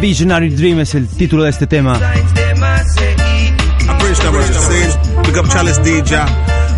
[0.00, 1.96] Visionary Dream es el título de este tema.
[1.96, 2.00] I
[3.98, 4.46] preach that what.
[5.24, 6.12] Pick up Chalice DJ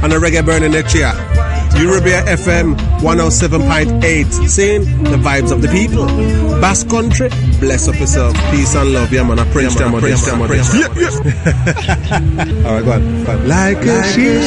[0.03, 1.13] and the reggae burning next year.
[1.75, 4.49] Uribe FM 107.8.
[4.49, 6.07] Saying the vibes of the people.
[6.61, 7.29] Basque country,
[7.61, 8.35] bless up yourself.
[8.51, 9.13] Peace and love.
[9.13, 9.39] Yeah, man.
[9.39, 9.95] I preach them.
[9.95, 10.41] I preach them.
[10.43, 10.91] I preach them.
[12.67, 13.25] Alright, go on.
[13.25, 13.49] Go on.
[13.49, 14.41] Like a sheep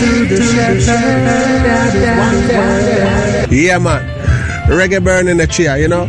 [0.00, 0.36] to the
[0.84, 3.52] shepherd.
[3.52, 4.02] Yeah, man.
[4.68, 6.08] Reggae burning the chair, you know?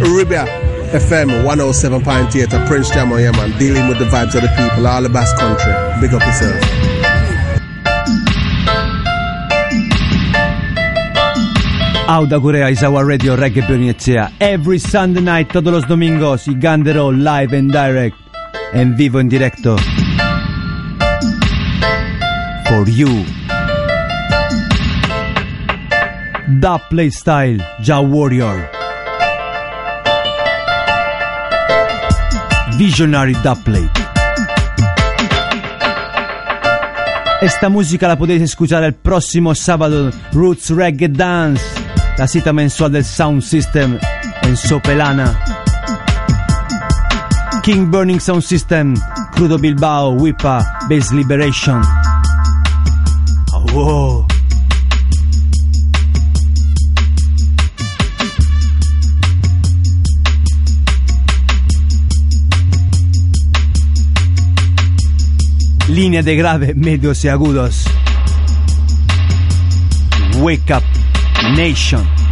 [0.00, 3.56] Uribe FM 107.8 a Prince Jamo, yeah, man.
[3.58, 5.72] Dealing with the vibes of the people, all the Basque country.
[6.00, 6.84] Big up yourself.
[12.06, 14.30] Auda Corea is our radio reggae pionizia.
[14.38, 18.16] Every Sunday night, todos los domingos, y Gandero live and direct.
[18.72, 19.76] En vivo, en directo.
[22.68, 23.24] For you.
[26.60, 28.73] Da Play Style, Jah Warrior.
[32.76, 33.88] Visionary Dubplay.
[37.40, 41.62] E sta musica la potete scusare il prossimo sabato Roots Reggae Dance,
[42.16, 43.98] la sita mensuale del Sound System
[44.42, 45.36] Enzo Sopelana.
[47.60, 48.94] King Burning Sound System,
[49.32, 51.80] Crudo Bilbao, Wipa, Bass Liberation.
[53.52, 54.33] Oh, wow.
[65.88, 67.84] Línea de grave, medios y agudos.
[70.38, 70.82] Wake up,
[71.56, 72.23] nation.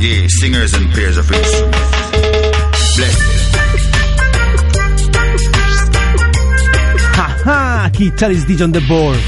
[0.00, 1.78] Yeah, singers and pairs of instruments.
[2.96, 3.56] Blessed.
[7.16, 7.90] Ha ha!
[7.92, 9.18] Key Charles DJ on the board.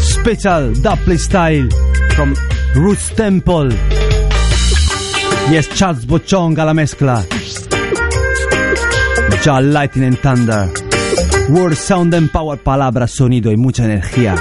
[0.00, 1.68] Special dubplate style
[2.14, 2.34] from
[2.74, 3.70] Roots Temple.
[5.52, 7.22] Yes, Charles Bochong a la mezcla.
[9.44, 10.72] Ya Lightning and Thunder.
[11.50, 14.34] Word, sound and power, palabras, sonido y mucha energía.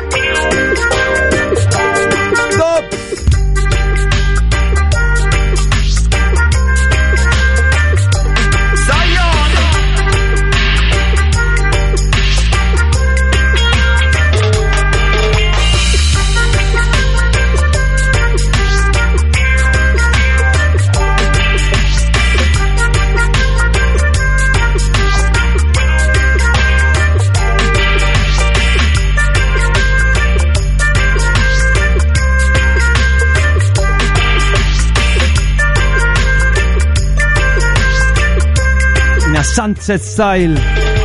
[39.55, 40.57] Sunset Style.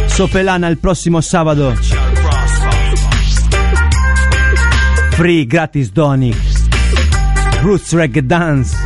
[0.09, 1.72] Sopelana el próximo sábado.
[5.12, 6.34] Free gratis Donic.
[7.62, 8.76] Roots Reggae Dance.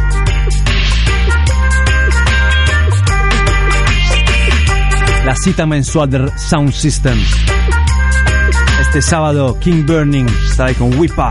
[5.24, 7.18] La cita mensual del Sound System.
[8.82, 11.30] Este sábado, King Burning estará con Wipa,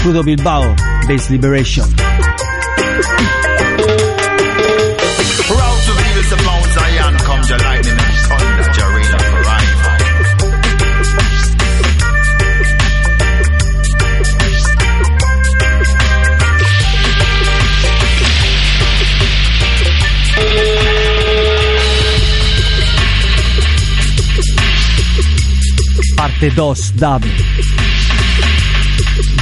[0.00, 0.76] Crudo Bilbao,
[1.08, 2.13] Base Liberation.
[26.44, 27.24] Parte 2 Dub.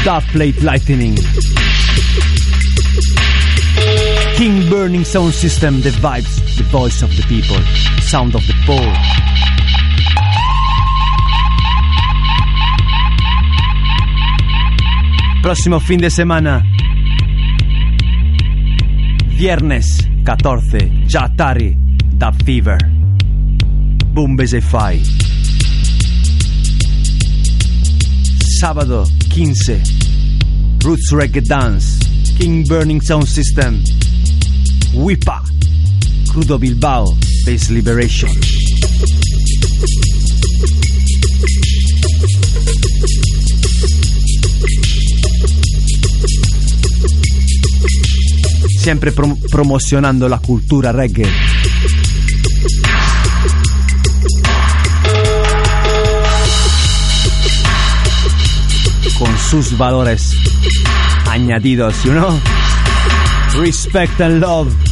[0.05, 1.17] Dub Plate Lightning.
[4.37, 7.57] King Burning Sound System, the vibes, the voice of the people,
[8.03, 8.93] sound of the poor.
[15.43, 16.63] Próximo fin de semana.
[19.27, 21.77] Viernes 14, Jatari,
[22.17, 22.79] Dub Fever.
[24.13, 24.61] Bombes e
[28.67, 29.03] Sábado
[29.35, 29.83] 15,
[30.85, 31.99] Roots Reggae Dance,
[32.39, 33.83] King Burning Sound System,
[34.95, 35.43] Wipa,
[36.31, 37.13] Crudo Bilbao,
[37.45, 38.31] Base Liberation.
[48.79, 51.27] Siempre prom- promocionando la cultura reggae.
[59.23, 60.33] Con sus valores
[61.31, 62.41] añadidos, you know?
[63.61, 64.92] Respect and love.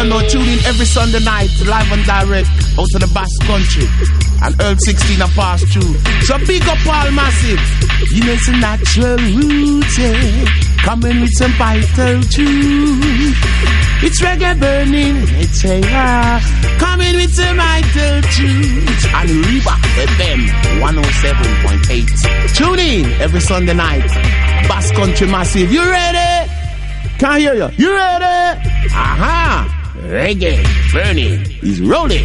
[0.00, 3.84] Don't know, tune in every Sunday night, live and direct, out of the Basque Country.
[4.40, 5.92] And Earl 16 are passed through.
[6.24, 7.60] So big up all massive.
[8.16, 10.48] You know it's a natural root, yeah.
[10.88, 13.36] Coming with some vital truth.
[14.00, 15.84] It's reggae burning, it's HAR.
[15.84, 19.04] Uh, Coming with some vital truth.
[19.12, 20.48] And Uribe FM
[20.80, 22.56] 107.8.
[22.56, 24.08] Tune in every Sunday night.
[24.64, 25.70] Basque Country Massive.
[25.70, 26.50] You ready?
[27.18, 27.68] Can't hear you.
[27.76, 28.64] You ready?
[28.96, 29.76] Aha!
[30.10, 30.58] Reggae
[30.92, 32.24] burning is rolling.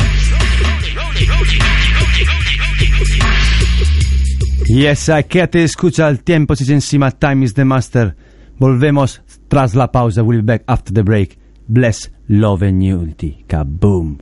[4.67, 8.15] Yes, I quédate, escucha el tiempo, si encima time is the master.
[8.57, 10.23] Volvemos tras la pausa.
[10.23, 11.37] We'll be back after the break.
[11.67, 13.45] Bless, love and unity.
[13.47, 14.17] Kaboom.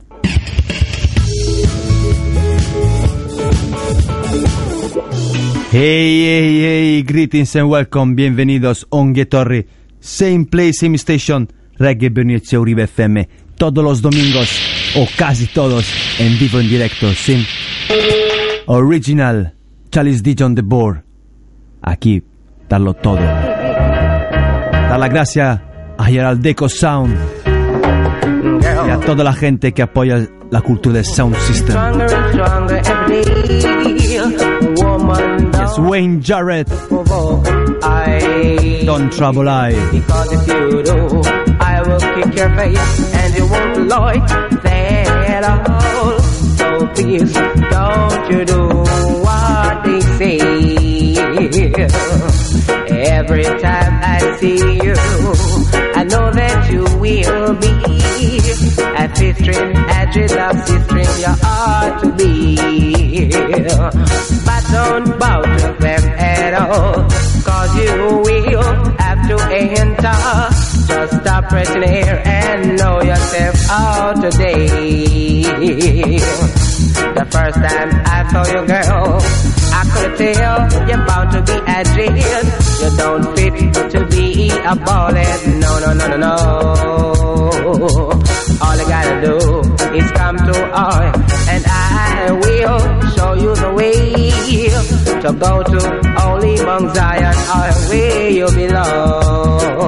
[5.70, 9.66] Hey, hey, hey, greetings and welcome, bienvenidos, Ongue Torri,
[9.98, 11.48] same place, same station,
[11.78, 13.26] Reggae Bernice Uribe FM,
[13.56, 14.48] todos los domingos,
[14.96, 15.86] o casi todos,
[16.18, 17.44] en vivo en directo, sin
[18.66, 19.54] original,
[19.90, 21.02] Chalice DJ on the board,
[21.82, 22.22] aquí,
[22.68, 23.16] darlo todo.
[23.16, 25.62] Dar la gracia
[25.96, 27.16] a Geraldeco Sound
[28.86, 31.76] y a toda la gente que apoya la cultura del Sound System.
[35.64, 36.68] Yes, Wayne Jarrett.
[38.84, 39.74] Don't Trouble I.
[41.86, 44.28] will kick your face and you won't like
[44.62, 45.06] that
[45.36, 46.18] at all.
[46.58, 48.68] So please, don't you do
[49.24, 50.38] what they say.
[53.16, 54.94] Every time I see you,
[55.94, 57.72] I know that you will be
[59.02, 63.30] a fistrin, a dreadlock sistrin, you ought to be.
[64.46, 66.94] But don't bow to them at all,
[67.44, 67.92] cause you
[68.24, 68.33] will
[71.44, 75.42] stop pressing here and know yourself all today.
[77.14, 79.20] The first time I saw you, girl,
[79.72, 82.44] I could tell you're bound to be a jail.
[82.80, 83.54] You don't fit
[83.92, 85.46] to be a ballad.
[85.60, 86.34] No, no, no, no, no.
[88.62, 89.36] All you gotta do
[89.96, 91.12] is come to I,
[91.50, 92.78] and I will
[93.16, 93.94] show you the way
[95.22, 95.80] to go to
[96.18, 97.34] Holy Mount Zion,
[97.88, 99.83] where you belong.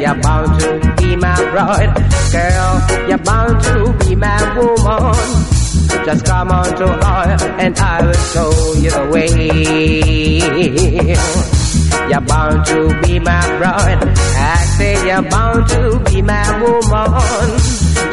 [0.00, 1.92] You're bound to be my bride,
[2.32, 3.08] girl.
[3.08, 5.14] You're bound to be my woman.
[6.04, 9.28] Just come on to I, and I will show you the way.
[12.08, 13.98] You're bound to be my bride.
[14.06, 17.58] I say you're bound to be my woman.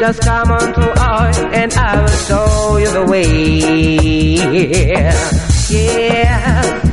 [0.00, 4.36] Just come on to I, and I will show you the way.
[5.70, 6.85] Yeah.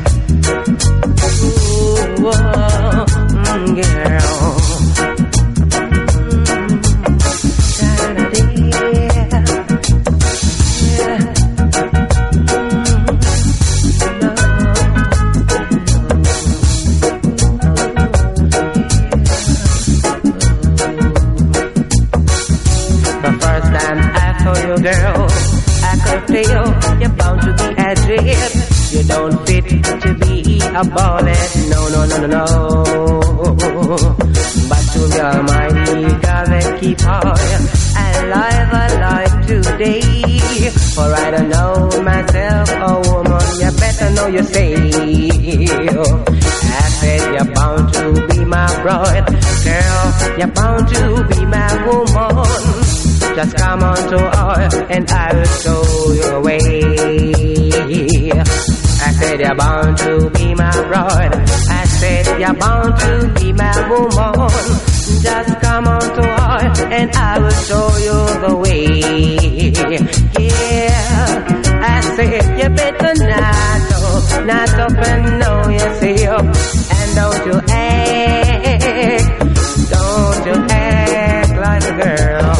[30.76, 32.46] A bullet, no, no, no, no, no.
[34.70, 37.24] But to the Almighty God that keep on
[38.24, 40.02] alive, alive today.
[40.96, 44.76] For I don't know myself, a woman, you better know your say.
[46.66, 46.68] I
[47.00, 49.26] said you're bound to be my bride,
[49.64, 50.14] girl.
[50.38, 52.46] You're bound to be my woman.
[53.36, 56.70] Just come on to earth and I will show you the way.
[59.24, 61.34] I said you're bound to be my bride.
[61.34, 64.50] I said you're bound to be my woman.
[65.24, 68.86] Just come on to earth and I will show you the way.
[70.40, 71.46] Yeah.
[71.86, 73.94] I said you better not
[74.46, 76.44] not up and know yourself.
[76.92, 79.28] And don't you act,
[79.90, 82.56] don't you act like a girl.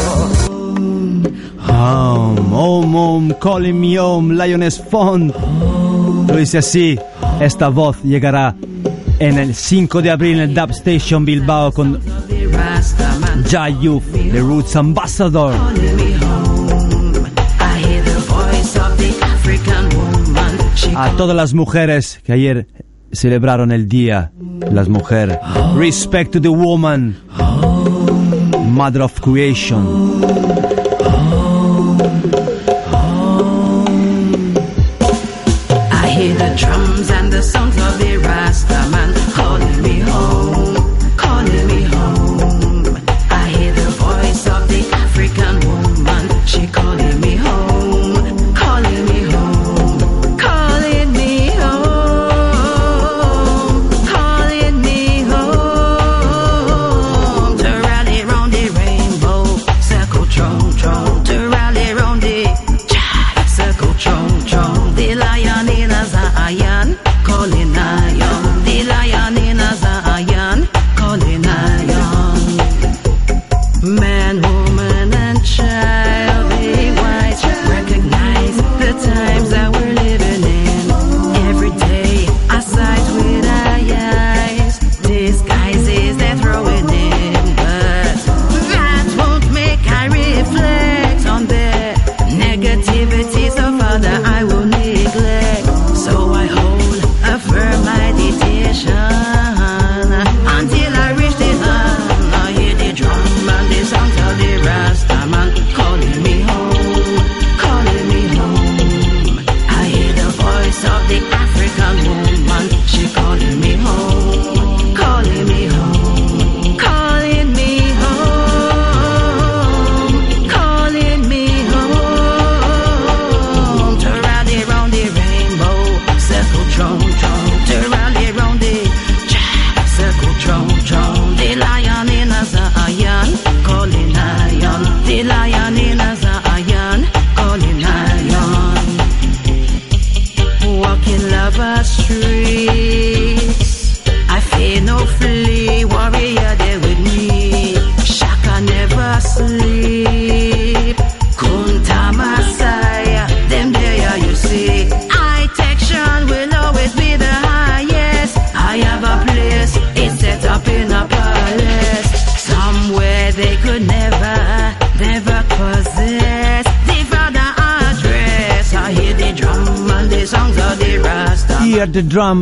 [1.60, 5.34] Home, home, home, calling me home, Lioness Fond.
[6.28, 6.98] Lo dice así,
[7.40, 8.54] esta voz llegará
[9.18, 12.00] en el 5 de abril en el Dub Station Bilbao con
[13.50, 15.54] Jai Youth, The Roots Ambassador.
[20.96, 22.68] A todas las mujeres que ayer
[23.12, 24.32] celebraron el Día
[24.70, 25.38] las Mujeres.
[25.76, 27.16] Respect to the woman,
[28.70, 30.63] Mother of Creation.
[37.10, 38.73] And the songs of the Rasta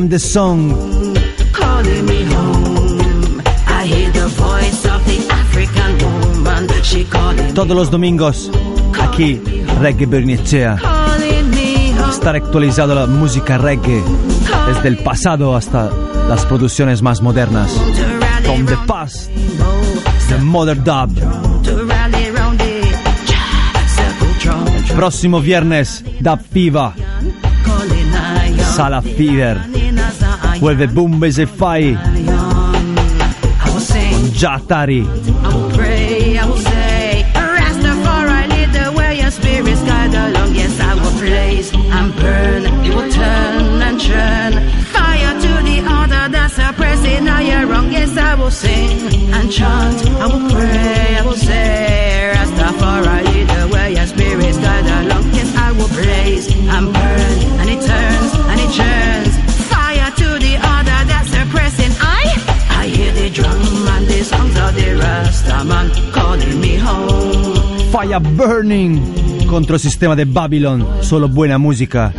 [0.08, 0.70] the song.
[1.52, 3.42] calling me home.
[3.66, 6.68] I hear the voice of the African woman.
[6.82, 8.50] She calling, Todos los domingos,
[9.00, 9.40] aquí,
[9.80, 10.78] Reggae Bernicea.
[12.10, 14.02] Estar actualizado la música reggae
[14.68, 15.90] desde el pasado hasta
[16.28, 17.70] las producciones más modernas.
[18.44, 19.30] From the past,
[20.28, 21.10] the mother dub.
[24.88, 26.70] El próximo viernes, Dub I
[28.76, 29.81] Sala Fever.
[30.12, 30.60] Zion.
[30.78, 31.44] the Boom e
[33.72, 34.14] will sing.
[34.40, 35.02] Jatari.
[35.44, 40.54] I will pray, I will say, Rastafari, lead the way, your spirit's guide along.
[40.54, 42.62] Yes, I will blaze and burn,
[42.94, 44.52] will turn and.
[44.94, 45.80] Fire to the
[46.28, 46.58] that's
[48.18, 52.32] I will sing and chant, I will pray, I will say,
[53.46, 55.24] the way, your spirit's guide along.
[55.34, 57.21] Yes, I will blaze and burn,
[65.32, 67.88] Rastaman calling me home.
[67.90, 70.86] Fire Burning contro il sistema de Babylon.
[71.00, 72.12] Solo buena musica.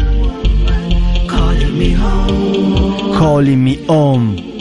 [1.28, 3.16] Calling me home.
[3.16, 4.51] Calling me home.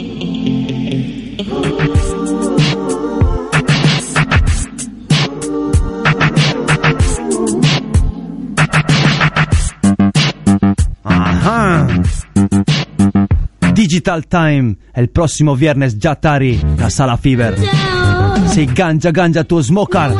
[13.73, 18.02] Digital Time è il prossimo viernes Jatari da Sala Fever.
[18.53, 20.13] Sei ganja ganja to smoker.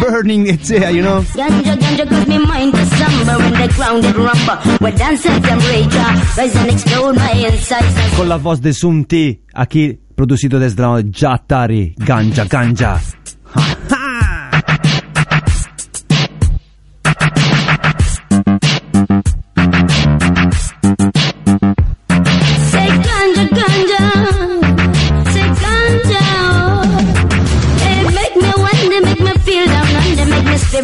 [0.00, 1.20] Burning it's here, you know.
[1.36, 4.56] Ganja, ganja, cause me mind to slumber when the ground it rumble.
[4.80, 8.16] When dance and temperature, rise and explode my insides.
[8.16, 12.98] Con la voz de Sumti, aquí producido desde la Jatari, ganja ganja.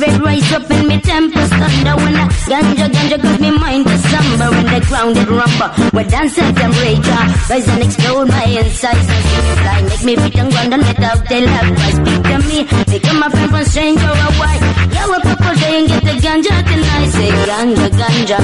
[0.01, 1.95] Spirit rise up in me tempest thunder.
[2.03, 5.71] When I ganja, ganja, cause me mind to slumber when the ground it rumble.
[5.93, 9.79] When dance and temperature, rise and explode my insides and see fly.
[9.89, 11.71] Make me beat and run and let out the love.
[11.79, 12.59] Why speak to me?
[12.93, 14.63] Become my friend from stranger or white.
[14.95, 17.09] Yeah, we purple day and get the ganja tonight.
[17.17, 18.39] Say ganja, ganja.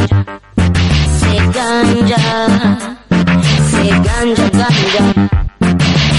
[1.21, 2.19] Say ganja.
[3.71, 5.03] Say ganja, ganja.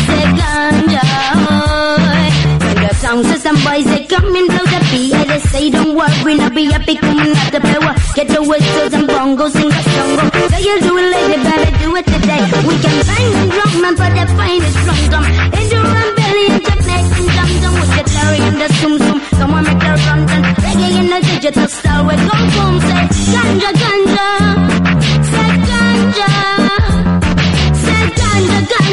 [0.07, 1.01] Say ganja.
[1.49, 1.97] oh.
[2.65, 6.65] When the sound system boys they come in blow they say don't worry, now be
[6.71, 7.93] happy coming out the power.
[8.15, 10.31] Get the whistles and bongos, sing a song.
[10.49, 12.41] Say you do it lately, baby, do it today.
[12.67, 15.25] We can bang and drum and put the finest drum drum.
[15.57, 19.19] In the rebellion, technique and dum dum with the Terry and the zoom zoom.
[19.37, 20.43] Come on, make the run run.
[20.63, 24.29] Reggae in the digital style, we go boom, say ganja, ganja.
[25.31, 26.29] Say ganja.
[27.83, 28.86] Say ganja, ganja.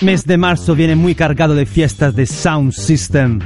[0.00, 3.40] Mes, de marzo viene muy cargado de fiestas de Sound System.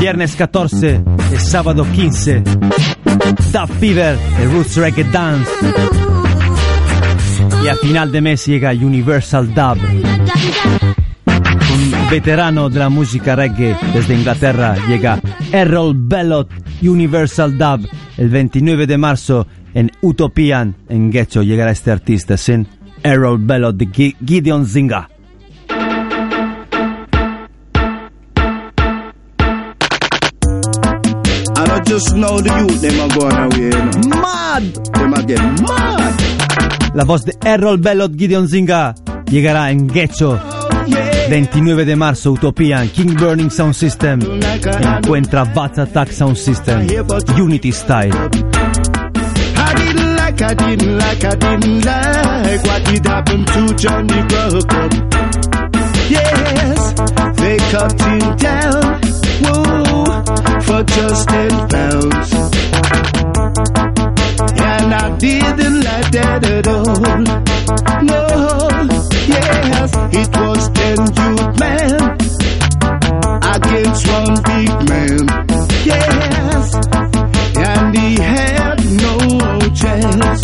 [0.00, 1.02] Viernes 14,
[1.32, 5.50] el sábado 15, Dub Fever, el Roots Reggae Dance.
[7.64, 9.78] Y a final de mes llega Universal Dub.
[11.26, 15.20] Un veterano de la música reggae desde Inglaterra llega
[15.52, 16.48] Errol Bellot
[16.82, 17.88] Universal Dub.
[18.16, 22.66] El 29 de marzo en Utopian, en Getxo, llegará este artista sin
[23.02, 25.08] Errol Bellot de Gi- Gideon Zinga.
[31.56, 34.20] I don't just know the youth, them are going away, you know.
[34.20, 34.62] Mad!
[34.94, 36.94] Them are getting mad.
[36.94, 38.94] La voz de Errol Bellot Gideon Zinga
[39.30, 40.38] llegará en Getxo.
[41.28, 44.20] 29 de marzo, Utopian, King Burning Sound System.
[45.02, 46.86] Encuentra Vats Attack Sound System.
[47.38, 48.12] Unity Style.
[50.40, 54.72] Like, I didn't like, I didn't like what did happen to Johnny broke.
[56.08, 56.92] Yes,
[57.38, 59.00] they cut him down,
[59.42, 60.04] whoa,
[60.62, 62.32] for just ten pounds.
[64.60, 66.84] And I didn't like that at all.
[68.04, 68.26] No,
[69.26, 72.00] yes, it was ten youth men
[73.54, 75.18] against one big man.
[75.84, 76.74] Yes,
[77.56, 79.37] and he had no
[79.78, 80.42] chance.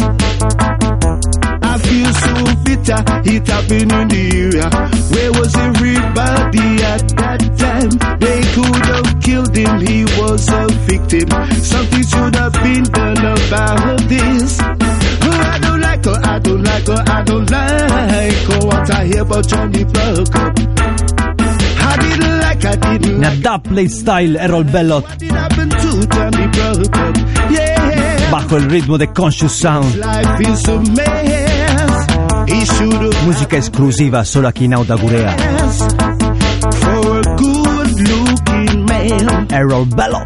[1.70, 2.34] I feel so
[2.64, 4.68] bitter, it happened in the area.
[5.12, 7.92] Where was everybody at that time?
[8.22, 11.28] They could have killed him, he was a victim.
[11.62, 14.58] Something should have been done about this.
[14.60, 18.66] Oh, I don't like her, I don't like her, I don't like her.
[18.66, 20.28] What I hear about Johnny up.
[21.86, 27.50] I didn't like, I didn't Nel Dubplate Style Errol Bellot happen to Johnny up.
[27.50, 28.13] Yeah.
[28.34, 30.04] bajo el ritmo de Conscious Sound.
[33.24, 35.36] Música exclusiva solo aquí en Audagurea.
[39.50, 40.24] Errol Bello.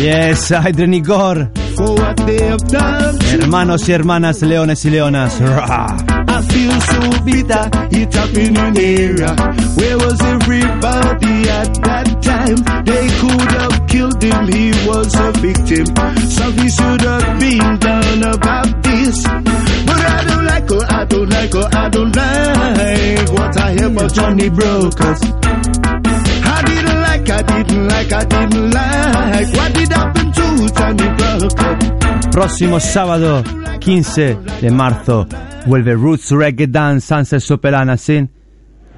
[0.00, 1.50] Yes, Hydren Igor.
[3.32, 5.38] Hermanos y hermanas, leones y leonas.
[6.50, 9.32] Feel so bitter, it happened in area.
[9.76, 12.58] Where was everybody at that time?
[12.84, 15.86] They could have killed him, he was a victim.
[16.28, 19.22] Something should have been done about this.
[19.22, 23.86] But I don't like her, I don't like her, I don't like what I hear
[23.88, 25.20] about Johnny Brokers.
[26.44, 32.32] I didn't like, I didn't like, I didn't like what did happen to Johnny Brokers.
[32.32, 33.42] Próximo sábado
[33.84, 35.26] 15 de marzo
[35.66, 38.30] vuelve Roots Reggae Dance Sunset Sopelana sin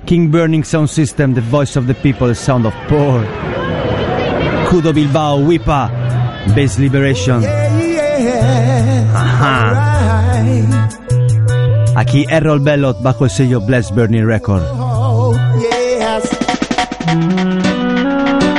[0.05, 3.25] King Burning Sound System, The Voice of the People, The Sound of Poor.
[4.69, 5.91] Kudo Bilbao, Wipa,
[6.55, 7.43] Bass Liberation.
[9.15, 10.43] Ajá.
[11.97, 14.63] Aquí Errol Bellot bajo el sello Bless Burning Record.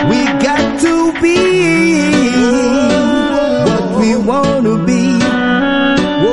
[0.10, 1.38] We got to be
[3.65, 5.05] what we want to be.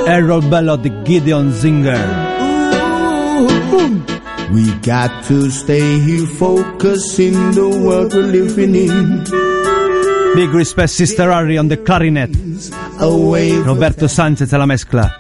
[0.06, 2.02] Errol Bellot, the Gideon Zinger.
[4.52, 9.24] We got to stay focused in the world we're living in.
[10.34, 12.30] Big respect Sister Harry on the clarinet.
[13.64, 15.10] Roberto Sanchez alla mezcla.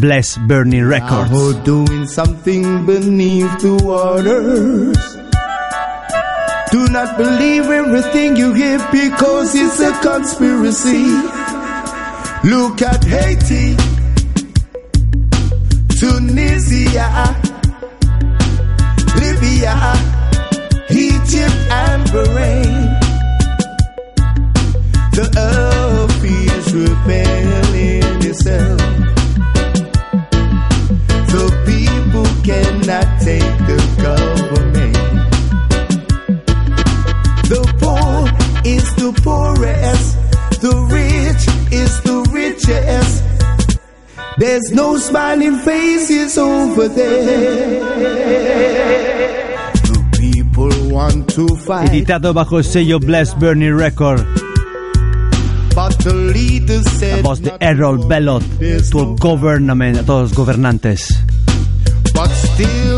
[0.00, 1.30] Bless Burning Records.
[1.30, 5.16] Now doing something beneath the waters.
[6.70, 11.37] Do not believe everything you hear because it's a conspiracy.
[12.44, 13.76] Look at Haiti,
[15.98, 17.36] Tunisia,
[19.16, 19.74] Libya,
[20.90, 22.98] Egypt, and Bahrain.
[25.12, 28.97] The earth is rebelling itself.
[44.38, 47.80] There's no smiling faces over there.
[49.82, 54.24] The people want to fight, Editado bajo el sello Bless Burning Record.
[55.74, 58.42] but the leaders La voz de Errol Bellot.
[58.90, 61.08] To government, a todos los gobernantes.
[62.14, 62.97] But still,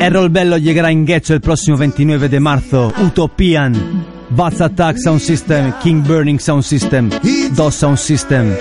[0.00, 2.92] Errol Bello llegará en Ghetto el próximo 29 de marzo.
[3.02, 4.06] Utopian.
[4.30, 7.10] Vats Attack Sound System, King Burning Sound System,
[7.54, 8.52] dos Sound System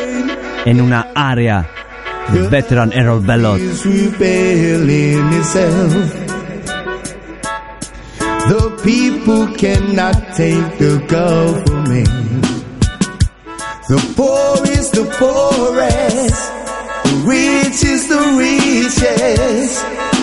[0.65, 1.67] en una área
[2.31, 3.23] de veteran Errol
[5.33, 6.13] itself.
[8.47, 12.45] The people cannot take the government.
[13.87, 16.53] The poor is the poorest.
[17.03, 20.14] The rich is the richest.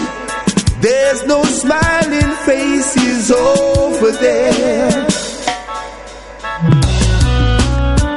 [0.82, 5.06] There's no smiling faces over there.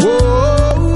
[0.01, 0.93] Whoa.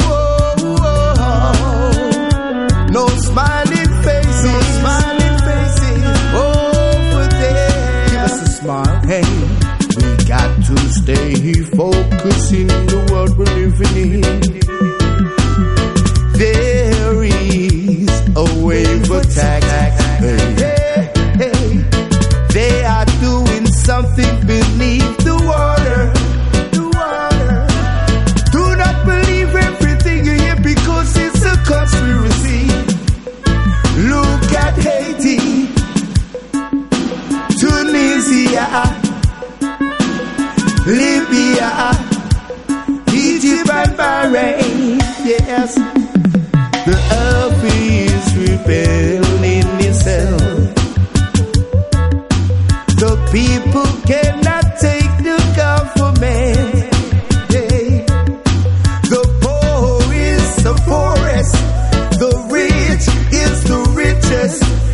[2.89, 4.43] No smiling faces.
[4.45, 8.19] No smiling faces over there.
[8.23, 9.01] Us a smile.
[9.05, 9.21] Hey,
[20.49, 20.68] we
[23.89, 26.01] something beneath the water.
[26.77, 27.53] The water.
[28.55, 32.65] Do not believe everything you hear because it's a conspiracy.
[34.13, 35.39] Look at Haiti,
[37.61, 38.67] Tunisia,
[40.99, 41.71] Libya,
[43.25, 44.99] Egypt and Bahrain.
[45.25, 45.73] Yes,
[46.87, 49.28] the earth is rebelling.
[53.31, 56.89] People cannot take the government.
[59.14, 61.53] The poor is the poorest.
[62.19, 64.88] The rich is the richest.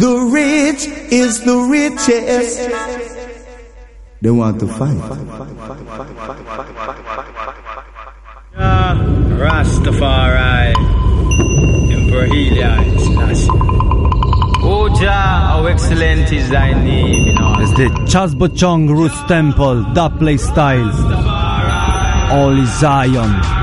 [0.00, 2.56] The rich is the richest.
[4.22, 4.96] They want to fight.
[8.56, 8.96] Ah,
[9.42, 10.72] Rastafari,
[11.92, 13.50] Emperor Haile, Selassie.
[14.62, 17.60] Oh how excellent is thy name in all.
[17.60, 20.90] It's the Chasbo Chong Roots Temple, that play style.
[22.32, 23.59] All is Zion.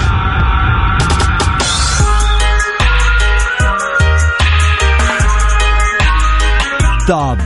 [7.07, 7.39] Dub.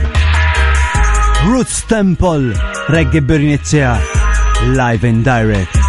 [1.46, 2.50] Roots Temple,
[2.90, 3.96] Reggae Berinezia,
[4.74, 5.81] live and direct.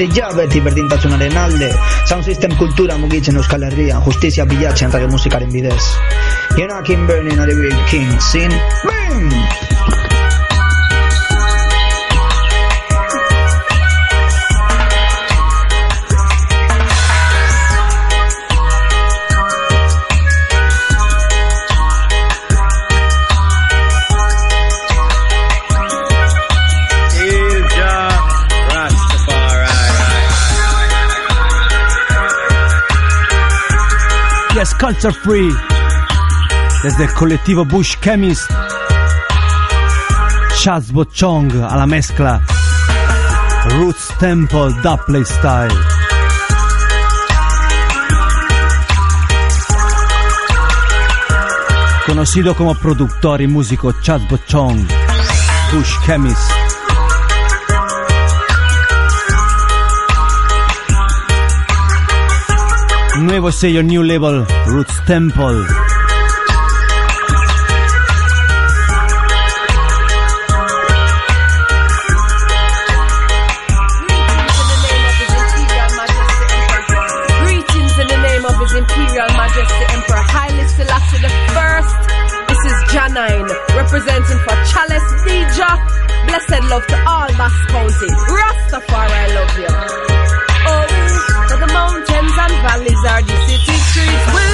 [0.00, 1.70] De jabeti berdintasuna renalde.
[2.06, 4.02] Sound System kultura mugitzen Euskal Herrian.
[4.02, 5.82] Justizia bilatzen reggae musikaren bidez.
[6.56, 8.08] Juna King Burning are the real king.
[8.20, 8.50] Sin.
[8.86, 9.69] Bim!
[34.90, 35.54] Culture free.
[36.82, 38.50] Desde el colectivo Bush Chemist.
[40.58, 42.42] Chaz Chong a la mezcla.
[43.70, 45.74] Roots Temple, Dub Play Style.
[52.06, 54.80] Conocido como productor y músico Chad Chong,
[55.72, 56.59] Bush Chemist.
[63.18, 65.66] Nuevo sello New Label Roots Temple.
[77.42, 80.64] Greetings in the name of His Imperial Majesty Emperor Haile
[81.20, 81.98] the First.
[82.48, 85.58] This is Janine, representing for Chalice DJ.
[86.26, 88.08] Blessed love to all Bass County.
[88.30, 89.70] Rastafari, I love you.
[90.66, 90.86] Oh,
[91.48, 92.09] for the mountains and
[92.62, 94.49] valleys are the city streets.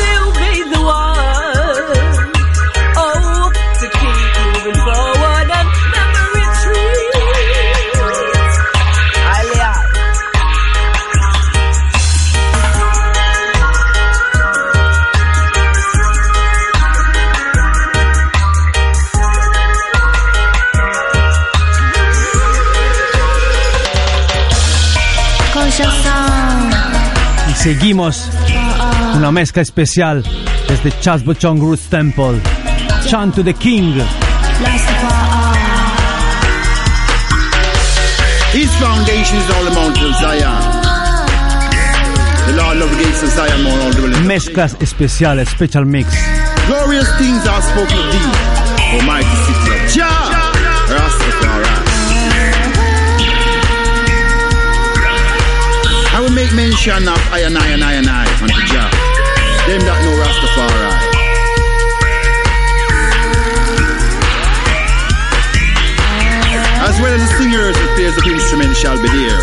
[29.27, 30.23] Una mezcla especial
[30.69, 32.41] desde Chasbo Chong Roots Temple.
[33.09, 33.93] Chant to the King.
[38.53, 40.63] His foundation is all the mountains of Zion.
[42.47, 44.27] The Lord the gates of Zion more all dwelling.
[44.29, 46.09] Mezclas especiales, special mix.
[46.69, 48.31] Glorious things are spoken of thee,
[48.95, 50.31] Almighty city of Jah,
[50.89, 51.67] Rastafari.
[56.17, 58.89] I will make mention of I and I and I and I unto Jah,
[59.67, 60.95] them that know Rastafari.
[66.87, 69.43] As well as the singers that plays the instrument shall be there.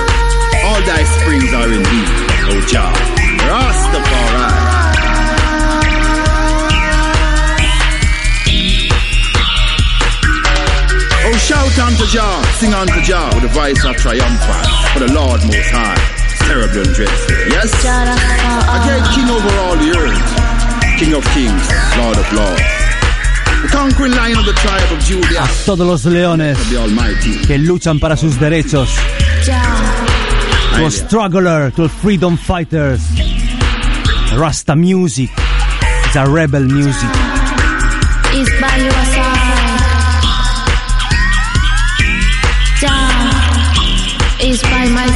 [0.63, 2.07] All thy springs are in thee,
[2.47, 2.95] O Jah,
[3.51, 4.47] Rastafari.
[11.25, 14.67] Oh, shout unto Jah, sing unto Jah with a voice of triumphant.
[14.93, 17.35] For the Lord Most High, terrible and dreadful.
[17.49, 17.71] Yes?
[17.83, 21.65] A great king over all the earth, King of kings,
[21.97, 22.61] Lord of lords.
[23.63, 25.47] The conquering lion of the tribe of Judah.
[25.65, 26.57] Todos los leones
[27.47, 28.89] que luchan para sus derechos.
[30.75, 33.01] To a struggler, to freedom fighters.
[34.35, 35.29] Rasta music
[36.09, 37.09] is a rebel music.
[38.35, 39.73] is by your side.
[42.81, 43.43] Jah
[44.41, 45.07] is by my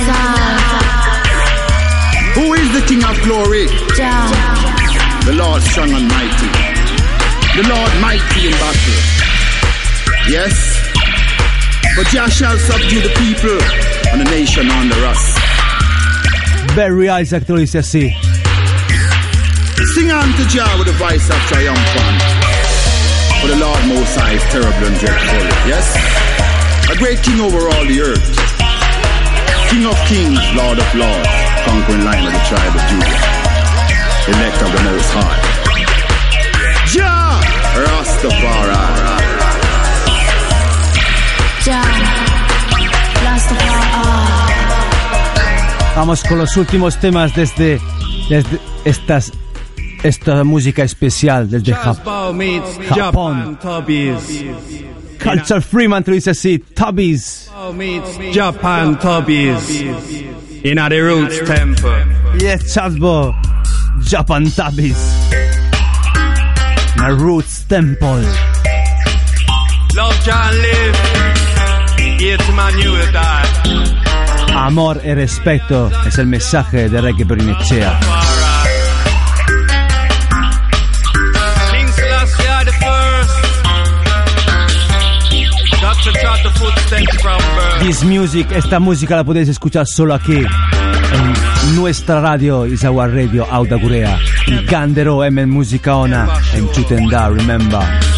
[5.72, 6.50] strong and mighty.
[7.58, 9.00] The Lord mighty in battle.
[10.30, 10.56] Yes.
[11.96, 13.58] But Jah shall subdue the people
[14.12, 15.22] and the nation under us.
[16.76, 18.14] Very Isaac dice así.
[19.96, 22.22] Sing unto Jah with a voice of triumphant.
[23.42, 25.44] For the Lord Most High is terrible and dreadful.
[25.66, 25.96] Yes?
[26.92, 28.28] A great king over all the earth.
[29.70, 31.30] King of kings, Lord of lords,
[31.66, 33.38] conquering lion of the tribe of Judah.
[34.28, 35.47] Elect of the Most High.
[37.86, 38.78] Rastafari.
[45.96, 47.82] Vamos con los últimos temas desde,
[48.30, 49.32] desde estas,
[50.04, 52.38] esta música especial desde Japón.
[52.88, 54.46] Japan Tubbies.
[55.22, 56.60] Culture Freeman te dice así.
[56.60, 57.50] Tubbies.
[58.32, 59.84] Japan Tubbies.
[60.64, 62.06] In a the Roots Temple.
[62.40, 63.36] Yes, Chasbo.
[64.04, 65.37] Japan Tubbies.
[66.98, 68.26] My Roots Temple.
[74.56, 78.00] Amor y respeto es el mensaje de Reiki Perinechea.
[87.82, 90.44] This music, esta música la podéis escuchar solo aquí
[91.76, 98.17] nuestra radio Isawa Radio Audagurea y Gandero M Musicaona en Chutenda, remember.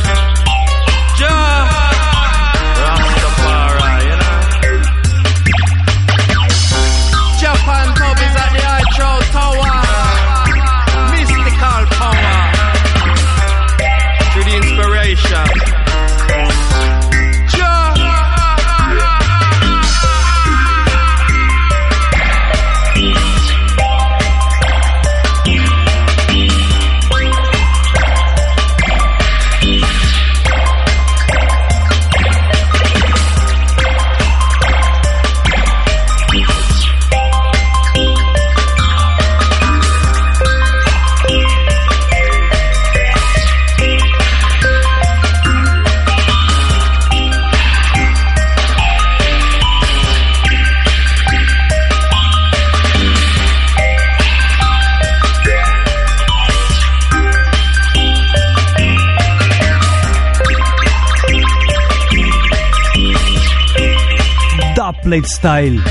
[65.09, 65.81] Plate Style,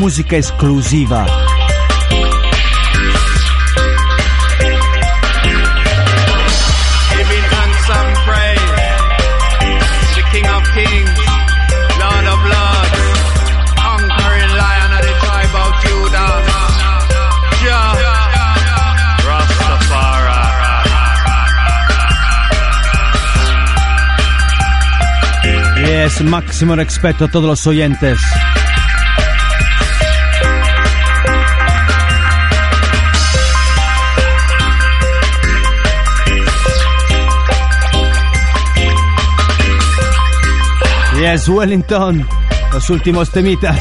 [0.00, 1.24] música exclusiva.
[26.12, 28.18] Yes, máximo respeto a todos los oyentes.
[41.18, 42.26] Yes, Wellington.
[42.72, 43.78] Los últimos temitas.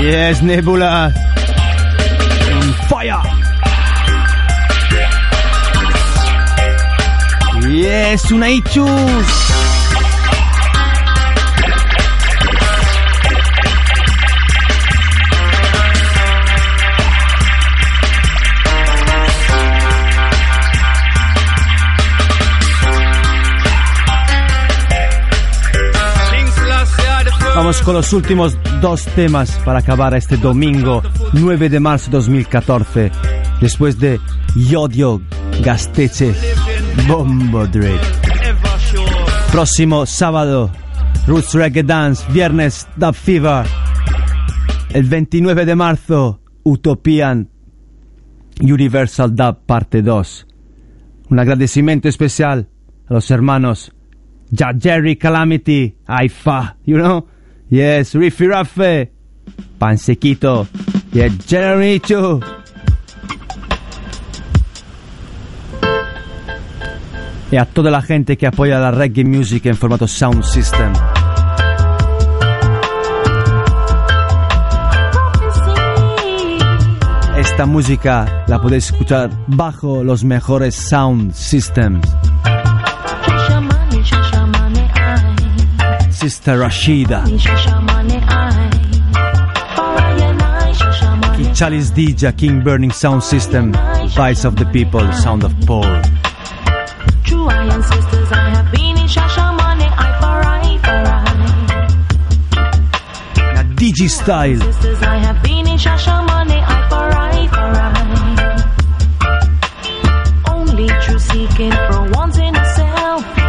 [0.00, 1.12] Yes, Nebula.
[2.88, 3.49] Fire.
[7.68, 8.88] Yes, una Ichus.
[27.54, 31.02] Vamos con los últimos dos temas para acabar este domingo
[31.34, 33.12] 9 de marzo 2014.
[33.60, 34.18] Después de
[34.56, 35.20] Yodio
[35.62, 36.34] Gasteche
[37.06, 38.00] Bombo Drake.
[39.50, 40.70] Próximo sábado,
[41.26, 43.66] Roots Reggae Dance, viernes Dub Fever.
[44.90, 47.48] El 29 de marzo, Utopian
[48.60, 50.46] Universal Dub parte 2.
[51.30, 52.68] Un agradecimiento especial
[53.08, 53.92] a los hermanos
[54.56, 57.26] Ja Jerry Calamity, Aifa, you know?
[57.68, 59.12] Yes, Riffy Raffe,
[59.78, 60.66] Pansequito,
[61.12, 62.40] y el Jeremy too.
[67.50, 70.92] Y a toda la gente que apoya la reggae music en formato sound system.
[77.36, 82.06] Esta música la podéis escuchar bajo los mejores sound systems.
[86.10, 87.24] Sister Rashida.
[91.54, 93.72] Charles Dija, King Burning Sound System,
[94.14, 96.19] Voice of the People, Sound of Paul.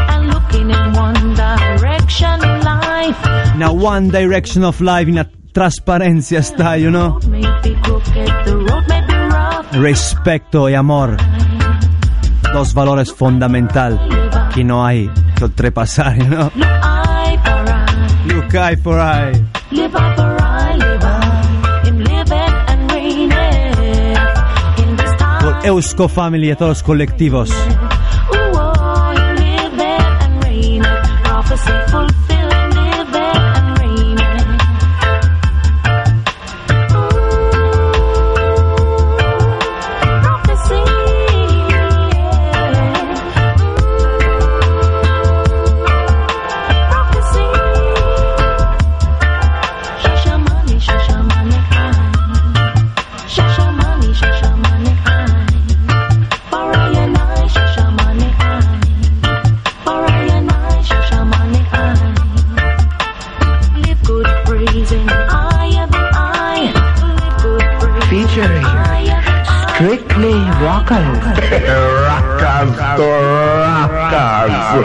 [0.10, 0.94] And looking in
[3.72, 7.20] one direction of Life in a transparencia style, you know?
[9.72, 11.18] Respeto y amor.
[12.54, 14.00] Dos valores fundamental
[14.54, 16.52] que no hay que ultrapasar, you know?
[18.26, 19.44] Look eye for eye,
[25.64, 27.50] Eusko Family y a todos los colectivos.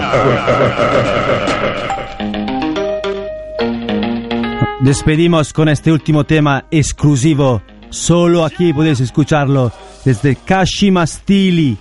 [4.81, 7.63] Despedimos con este último tema exclusivo.
[7.91, 9.73] Solo aquí podéis escucharlo
[10.05, 11.77] desde Kashima Stili.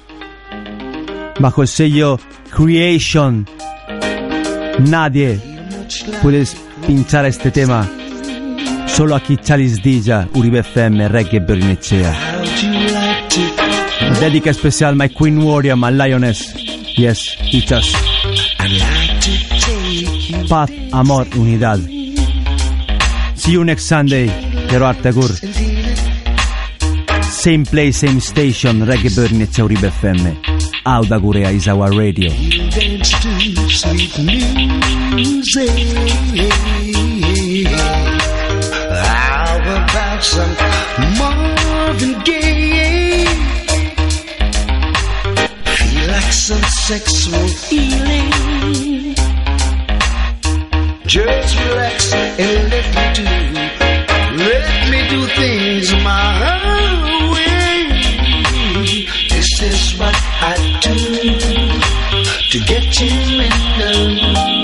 [1.39, 2.19] Bajo el sello
[2.49, 3.47] Creation.
[4.80, 5.39] Nadie
[6.22, 6.45] puede
[6.88, 7.88] pinchar este tema.
[8.88, 12.14] Solo aquí Charles Dija, Uribe FM, Reggae Bernecea.
[14.19, 16.53] Dedica especial My Queen Warrior, My Lioness.
[16.95, 18.15] Yes, Ichas.
[20.50, 21.80] Paz, amor, unidad.
[23.36, 24.28] See you next Sunday,
[24.70, 25.30] Gerard Tagur.
[27.24, 30.38] Same place, same station, Reggae Bernecea, Uribe FM.
[30.86, 32.30] Auda Gurea is our radio.
[38.92, 40.56] How about some
[41.18, 42.16] Marvin?
[45.76, 48.35] Feel like some sexual healing.
[51.16, 53.24] Just relax and let me do,
[54.44, 57.88] let me do things my way.
[59.30, 60.96] This is what I do
[62.52, 63.16] to get you
[63.48, 64.60] in the mood.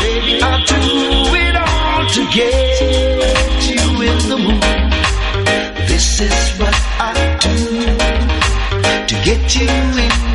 [0.00, 0.80] Baby, I'll do
[1.44, 2.80] it all to get
[3.68, 4.62] you in the mood.
[5.86, 7.56] This is what I do
[9.06, 10.33] to get you in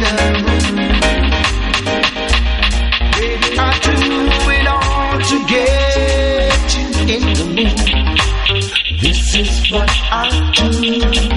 [10.91, 11.28] I do